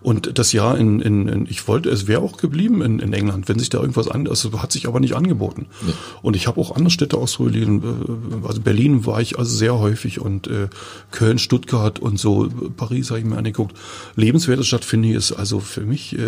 [0.00, 3.48] Und das Jahr in, in, in ich wollte, es wäre auch geblieben in, in England,
[3.48, 5.66] wenn sich da irgendwas an, also hat sich aber nicht angeboten.
[5.86, 5.94] Ja.
[6.22, 7.68] Und ich habe auch andere Städte ausprobiert.
[8.46, 10.68] Also Berlin war ich also sehr häufig und äh,
[11.10, 13.76] Köln, Stuttgart und so, Paris habe ich mir angeguckt.
[14.14, 16.20] Lebenswerte Stadt finde ich ist also für mich äh,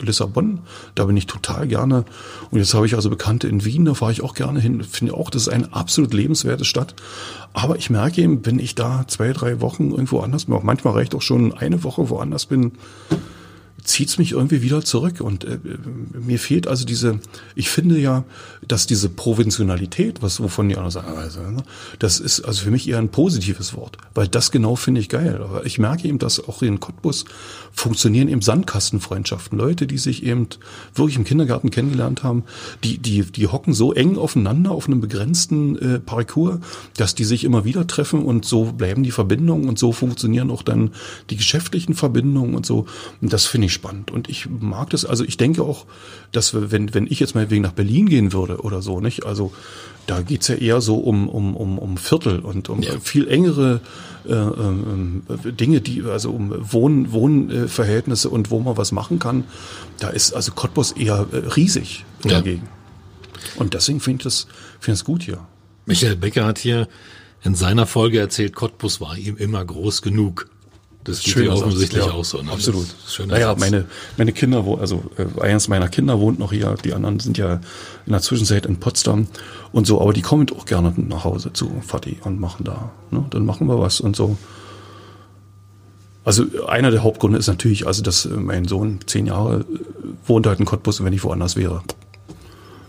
[0.00, 0.60] Lissabon,
[0.94, 2.04] da bin ich total gerne.
[2.50, 4.82] Und jetzt habe ich also Bekannte in Wien, da fahre ich auch gerne hin.
[4.82, 6.94] Finde auch, das ist eine absolut lebenswerte Stadt.
[7.52, 10.94] Aber ich merke eben, wenn ich da zwei, drei Wochen irgendwo anders bin, auch manchmal
[10.94, 12.72] reicht auch schon eine Woche woanders bin,
[13.82, 15.20] zieht's mich irgendwie wieder zurück.
[15.20, 15.58] Und äh,
[16.12, 17.20] mir fehlt also diese,
[17.54, 18.24] ich finde ja,
[18.66, 21.62] dass diese Provintionalität, was wovon die anderen sagen, also, ne,
[21.98, 25.40] das ist also für mich eher ein positives Wort, weil das genau finde ich geil.
[25.42, 27.24] Aber ich merke eben, dass auch in Cottbus
[27.72, 29.58] funktionieren eben Sandkastenfreundschaften.
[29.58, 30.48] Leute, die sich eben
[30.94, 32.44] wirklich im Kindergarten kennengelernt haben,
[32.84, 36.58] die, die, die hocken so eng aufeinander auf einem begrenzten äh, Parcours,
[36.96, 40.62] dass die sich immer wieder treffen und so bleiben die Verbindungen und so funktionieren auch
[40.62, 40.90] dann
[41.30, 42.86] die geschäftlichen Verbindungen und so.
[43.20, 44.10] Und das finde ich spannend.
[44.10, 45.86] Und ich mag das, also ich denke auch,
[46.32, 49.26] dass wir, wenn, wenn ich jetzt mal wegen nach Berlin gehen würde oder so, nicht?
[49.26, 49.52] Also
[50.06, 52.98] da geht's ja eher so um, um, um, um Viertel und um ja.
[53.00, 53.80] viel engere
[54.26, 59.44] äh, äh, Dinge, die, also um Wohn, Wohnverhältnisse und wo man was machen kann.
[59.98, 62.62] Da ist also Cottbus eher äh, riesig dagegen.
[62.64, 63.60] Ja.
[63.60, 64.46] Und deswegen finde ich das,
[64.80, 65.46] finde ich das gut hier.
[65.86, 66.88] Michael Becker hat hier
[67.42, 70.48] in seiner Folge erzählt, Cottbus war ihm immer groß genug.
[71.08, 72.42] Das geht ja offensichtlich ja, auch so.
[72.42, 72.52] Ne?
[72.52, 72.86] Absolut.
[73.26, 73.86] Naja, meine,
[74.18, 77.60] meine Kinder, wo, also äh, eines meiner Kinder wohnt noch hier, die anderen sind ja
[78.04, 79.26] in der Zwischenzeit in Potsdam
[79.72, 82.90] und so, aber die kommen auch gerne nach Hause zu Fatih und machen da.
[83.10, 83.24] Ne?
[83.30, 84.36] Dann machen wir was und so.
[86.24, 89.64] Also einer der Hauptgründe ist natürlich, also dass äh, mein Sohn zehn Jahre äh,
[90.26, 91.82] wohnt halt in Cottbus und wenn ich woanders wäre,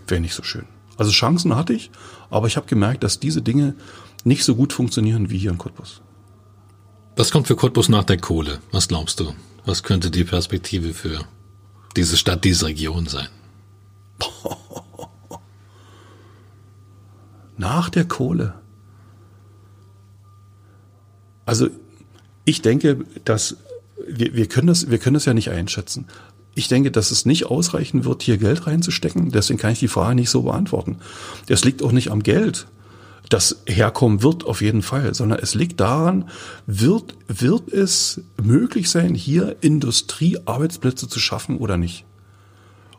[0.08, 0.66] wäre nicht so schön.
[0.98, 1.90] Also Chancen hatte ich,
[2.28, 3.74] aber ich habe gemerkt, dass diese Dinge
[4.24, 6.02] nicht so gut funktionieren wie hier in Cottbus.
[7.20, 8.60] Was kommt für Cottbus nach der Kohle?
[8.72, 9.34] Was glaubst du?
[9.66, 11.20] Was könnte die Perspektive für
[11.94, 13.28] diese Stadt, diese Region sein?
[17.58, 18.54] Nach der Kohle.
[21.44, 21.68] Also
[22.46, 23.58] ich denke, dass
[24.08, 26.06] wir, wir, können das, wir können das ja nicht einschätzen.
[26.54, 29.30] Ich denke, dass es nicht ausreichen wird, hier Geld reinzustecken.
[29.30, 30.96] Deswegen kann ich die Frage nicht so beantworten.
[31.48, 32.66] Es liegt auch nicht am Geld
[33.30, 36.28] das herkommen wird auf jeden Fall, sondern es liegt daran,
[36.66, 42.04] wird, wird es möglich sein, hier Industriearbeitsplätze zu schaffen oder nicht?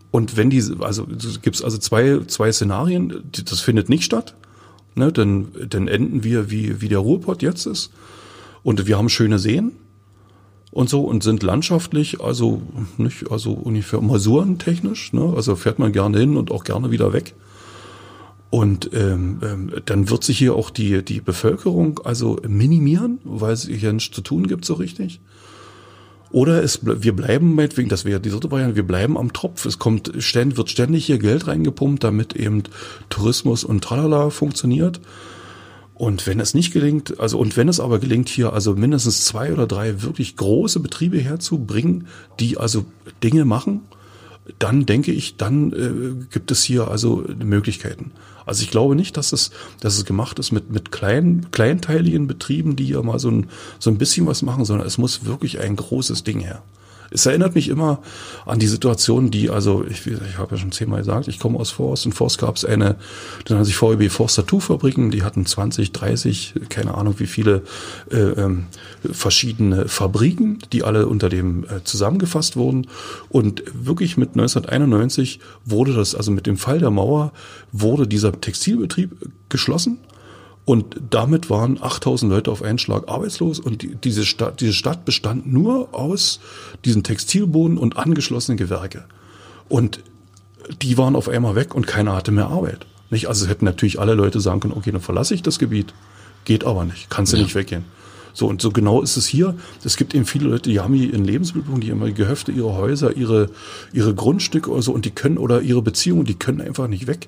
[0.09, 1.05] Und wenn die, also
[1.41, 4.35] gibt es also zwei, zwei Szenarien, das findet nicht statt,
[4.95, 7.91] ne, dann, dann enden wir wie, wie der Ruhrpott jetzt ist
[8.63, 9.73] und wir haben schöne Seen
[10.71, 12.61] und so und sind landschaftlich, also
[12.97, 17.33] nicht, also ungefähr masurentechnisch, ne, also fährt man gerne hin und auch gerne wieder weg.
[18.51, 23.65] Und ähm, ähm, dann wird sich hier auch die, die Bevölkerung also minimieren, weil es
[23.65, 25.21] hier nichts zu tun gibt so richtig.
[26.31, 29.65] Oder es, wir bleiben meinetwegen, das wäre die dritte Variante, wir bleiben am Tropf.
[29.65, 32.63] Es kommt ständig, wird ständig hier Geld reingepumpt, damit eben
[33.09, 34.99] Tourismus und Tralala funktioniert.
[35.93, 39.53] Und wenn es nicht gelingt, also und wenn es aber gelingt, hier also mindestens zwei
[39.53, 42.07] oder drei wirklich große Betriebe herzubringen,
[42.39, 42.83] die also
[43.23, 43.81] Dinge machen,
[44.59, 48.11] dann denke ich, dann äh, gibt es hier also Möglichkeiten.
[48.45, 52.75] Also ich glaube nicht, dass es, dass es gemacht ist mit, mit kleinen, kleinteiligen Betrieben,
[52.75, 55.75] die ja mal so ein, so ein bisschen was machen, sondern es muss wirklich ein
[55.75, 56.61] großes Ding her.
[57.13, 57.99] Es erinnert mich immer
[58.45, 61.69] an die Situation, die, also ich, ich habe ja schon zehnmal gesagt, ich komme aus
[61.69, 62.05] Forst.
[62.05, 62.95] In Forst gab es eine,
[63.45, 67.63] dann hat sich VEB Forst Tattoo-Fabriken, die hatten 20, 30, keine Ahnung wie viele
[68.11, 68.65] äh, ähm,
[69.11, 72.87] verschiedene Fabriken, die alle unter dem äh, zusammengefasst wurden.
[73.27, 77.33] Und wirklich mit 1991 wurde das, also mit dem Fall der Mauer,
[77.73, 79.11] wurde dieser Textilbetrieb
[79.49, 79.99] geschlossen
[80.65, 85.05] und damit waren 8000 Leute auf einen Schlag arbeitslos und die, diese, Stadt, diese Stadt
[85.05, 86.39] bestand nur aus
[86.85, 89.05] diesen Textilboden und angeschlossenen Gewerke.
[89.69, 90.01] Und
[90.81, 92.85] die waren auf einmal weg und keiner hatte mehr Arbeit.
[93.09, 93.27] Nicht?
[93.27, 95.93] Also hätten natürlich alle Leute sagen können, okay, dann verlasse ich das Gebiet.
[96.45, 97.43] Geht aber nicht, kannst du ja.
[97.43, 97.85] nicht weggehen.
[98.33, 99.55] So, und so genau ist es hier.
[99.83, 102.73] Es gibt eben viele Leute, die haben hier in Lebensmittelpunkt, die haben ihre Gehöfte, ihre
[102.75, 103.49] Häuser, ihre,
[103.91, 107.27] ihre Grundstücke oder so und die können, oder ihre Beziehungen, die können einfach nicht weg.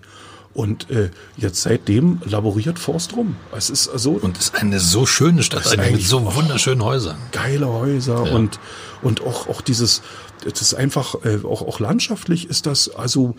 [0.54, 3.36] Und äh, jetzt seitdem laboriert Forst rum.
[3.56, 4.12] Es ist so.
[4.12, 7.18] Und es ist eine so schöne Stadt, eine mit so wunderschönen Häusern.
[7.32, 8.36] Geile Häuser ja.
[8.36, 8.60] und,
[9.01, 10.04] und auch, auch dieses,
[10.43, 13.36] das ist einfach, äh, auch, auch landschaftlich ist das also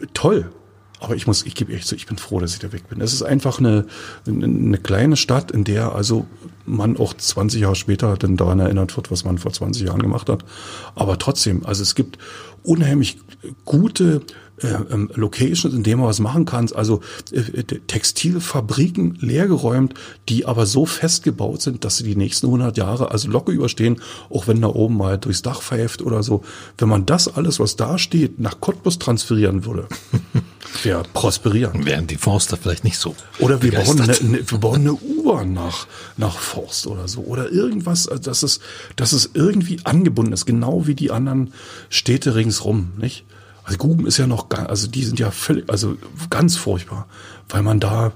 [0.00, 0.52] äh, toll.
[1.00, 3.00] Aber ich muss, ich gebe echt so, ich bin froh, dass ich da weg bin.
[3.00, 3.86] Es ist einfach eine,
[4.24, 6.26] eine kleine Stadt, in der also
[6.64, 10.28] man auch 20 Jahre später dann daran erinnert wird, was man vor 20 Jahren gemacht
[10.28, 10.44] hat.
[10.94, 12.18] Aber trotzdem, also es gibt
[12.62, 13.18] unheimlich
[13.64, 14.22] gute
[14.62, 16.70] ähm, Locations, in denen man was machen kann.
[16.74, 17.00] Also
[17.32, 19.94] äh, Textilfabriken leergeräumt,
[20.28, 24.00] die aber so festgebaut sind, dass sie die nächsten 100 Jahre also locker überstehen,
[24.30, 26.42] auch wenn da oben mal durchs Dach pfeift oder so.
[26.78, 29.88] Wenn man das alles, was da steht, nach Cottbus transferieren würde,
[30.82, 31.84] wäre prosperieren.
[31.84, 33.14] Wären die Forster vielleicht nicht so.
[33.38, 35.86] Oder wir bauen, eine, eine, wir bauen eine U-Bahn nach,
[36.16, 37.22] nach Forst oder so.
[37.22, 38.60] Oder irgendwas, also dass es,
[38.96, 41.52] dass es irgendwie angebunden ist, genau wie die anderen
[41.88, 43.24] Städte ringsrum, nicht?
[43.64, 45.96] Also Guben ist ja noch, also die sind ja völlig, also
[46.30, 47.06] ganz furchtbar,
[47.48, 48.12] weil man da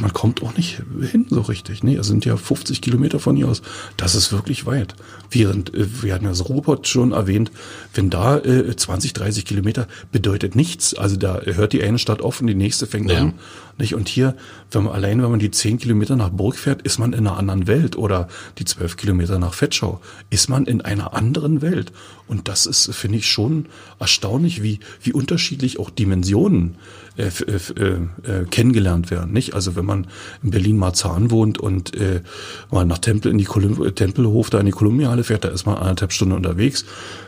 [0.00, 1.82] man kommt auch nicht hin so richtig.
[1.82, 3.62] Nee, es sind ja 50 Kilometer von hier aus.
[3.96, 4.94] Das ist wirklich weit.
[5.30, 7.50] Während, äh, wir hatten ja das Robot schon erwähnt,
[7.94, 10.94] wenn da äh, 20, 30 Kilometer bedeutet nichts.
[10.94, 13.18] Also da hört die eine Stadt auf und die nächste fängt ja.
[13.18, 13.34] an.
[13.78, 13.94] Nicht?
[13.94, 14.36] Und hier,
[14.70, 17.36] wenn man allein, wenn man die 10 Kilometer nach Burg fährt, ist man in einer
[17.36, 17.96] anderen Welt.
[17.96, 18.28] Oder
[18.58, 21.92] die 12 Kilometer nach Fetschau, ist man in einer anderen Welt.
[22.26, 23.66] Und das ist, finde ich, schon
[23.98, 26.76] erstaunlich, wie, wie unterschiedlich auch Dimensionen
[27.20, 29.32] äh, äh, äh, kennengelernt werden.
[29.32, 29.54] Nicht?
[29.54, 30.06] Also wenn man
[30.42, 32.22] in Berlin-Marzahn wohnt und äh,
[32.70, 35.66] mal nach Tempel in die Kolum äh, Tempelhof da in die Kolumbiale fährt, da ist
[35.66, 36.84] man anderthalb Stunden unterwegs.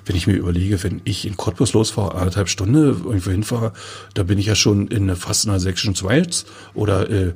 [0.07, 3.73] Wenn ich mir überlege, wenn ich in Cottbus losfahre, anderthalb Stunde irgendwo hinfahre,
[4.15, 7.35] da bin ich ja schon in fast einer sächsischen Schweiz oder äh,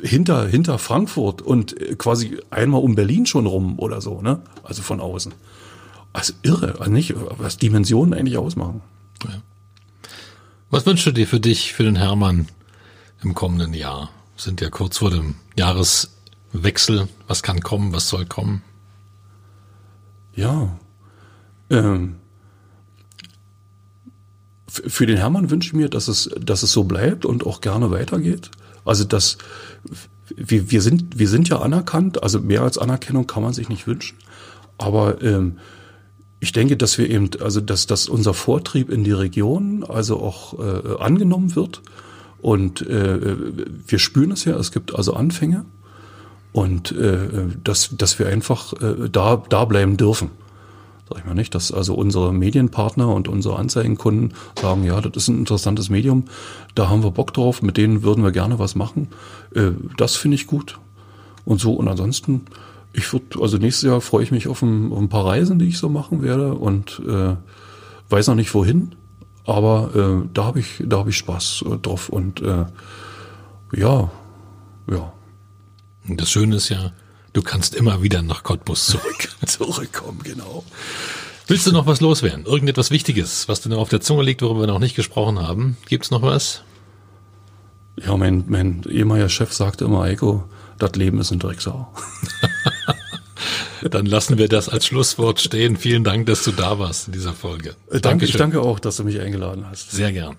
[0.00, 4.40] hinter, hinter Frankfurt und äh, quasi einmal um Berlin schon rum oder so, ne?
[4.62, 5.34] Also von außen.
[6.12, 8.80] Also irre, also nicht, was Dimensionen eigentlich ausmachen.
[10.70, 12.48] Was wünschst du dir für dich, für den Hermann
[13.22, 14.10] im kommenden Jahr?
[14.36, 17.08] sind ja kurz vor dem Jahreswechsel.
[17.26, 17.92] Was kann kommen?
[17.92, 18.62] Was soll kommen?
[20.34, 20.78] Ja.
[21.70, 22.16] Ähm,
[24.68, 27.90] für den Hermann wünsche ich mir, dass es, dass es so bleibt und auch gerne
[27.90, 28.50] weitergeht.
[28.84, 29.38] Also dass
[30.36, 33.86] wir, wir sind, wir sind ja anerkannt, also mehr als Anerkennung kann man sich nicht
[33.86, 34.18] wünschen.
[34.76, 35.58] Aber ähm,
[36.40, 40.58] ich denke, dass wir eben, also dass, dass unser Vortrieb in die Region also auch
[40.58, 41.82] äh, angenommen wird.
[42.40, 43.36] Und äh,
[43.86, 45.64] wir spüren es ja, es gibt also Anfänge
[46.52, 50.30] und äh, dass, dass wir einfach äh, da, da bleiben dürfen.
[51.08, 55.28] Sag ich mal nicht, dass also unsere Medienpartner und unsere Anzeigenkunden sagen, ja, das ist
[55.28, 56.24] ein interessantes Medium,
[56.74, 59.08] da haben wir Bock drauf, mit denen würden wir gerne was machen.
[59.54, 60.78] Äh, das finde ich gut.
[61.44, 62.42] Und so, und ansonsten
[62.92, 65.68] ich würde, also nächstes Jahr freue ich mich auf ein, auf ein, paar Reisen, die
[65.68, 67.36] ich so machen werde und äh,
[68.08, 68.94] weiß noch nicht wohin,
[69.44, 72.66] aber äh, da habe ich, da habe ich Spaß äh, drauf und äh,
[73.74, 74.10] ja,
[74.90, 75.12] ja.
[76.10, 76.92] Das Schöne ist ja,
[77.34, 79.28] du kannst immer wieder nach Cottbus zurück.
[79.46, 80.64] Zurückkommen, genau.
[81.46, 82.44] Willst du noch was loswerden?
[82.46, 85.76] Irgendetwas Wichtiges, was dir noch auf der Zunge liegt, worüber wir noch nicht gesprochen haben?
[85.86, 86.62] Gibt's noch was?
[87.96, 90.44] Ja, mein, mein ehemaliger Chef sagte immer, Eiko,
[90.78, 91.92] das Leben ist ein Drecksau.
[93.82, 95.76] Dann lassen wir das als Schlusswort stehen.
[95.76, 97.74] Vielen Dank, dass du da warst in dieser Folge.
[97.90, 99.90] Äh, danke, ich danke auch, dass du mich eingeladen hast.
[99.90, 100.36] Sehr gern.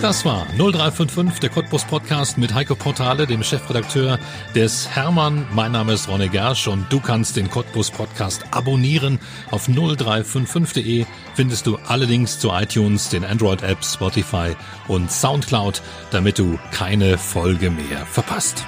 [0.00, 4.18] Das war 0355, der Cottbus Podcast mit Heiko Portale, dem Chefredakteur
[4.54, 5.46] des Hermann.
[5.52, 9.18] Mein Name ist Ronne Gersch und du kannst den Cottbus Podcast abonnieren.
[9.50, 14.56] Auf 0355.de findest du alle Links zu iTunes, den Android Apps, Spotify
[14.88, 18.64] und Soundcloud, damit du keine Folge mehr verpasst.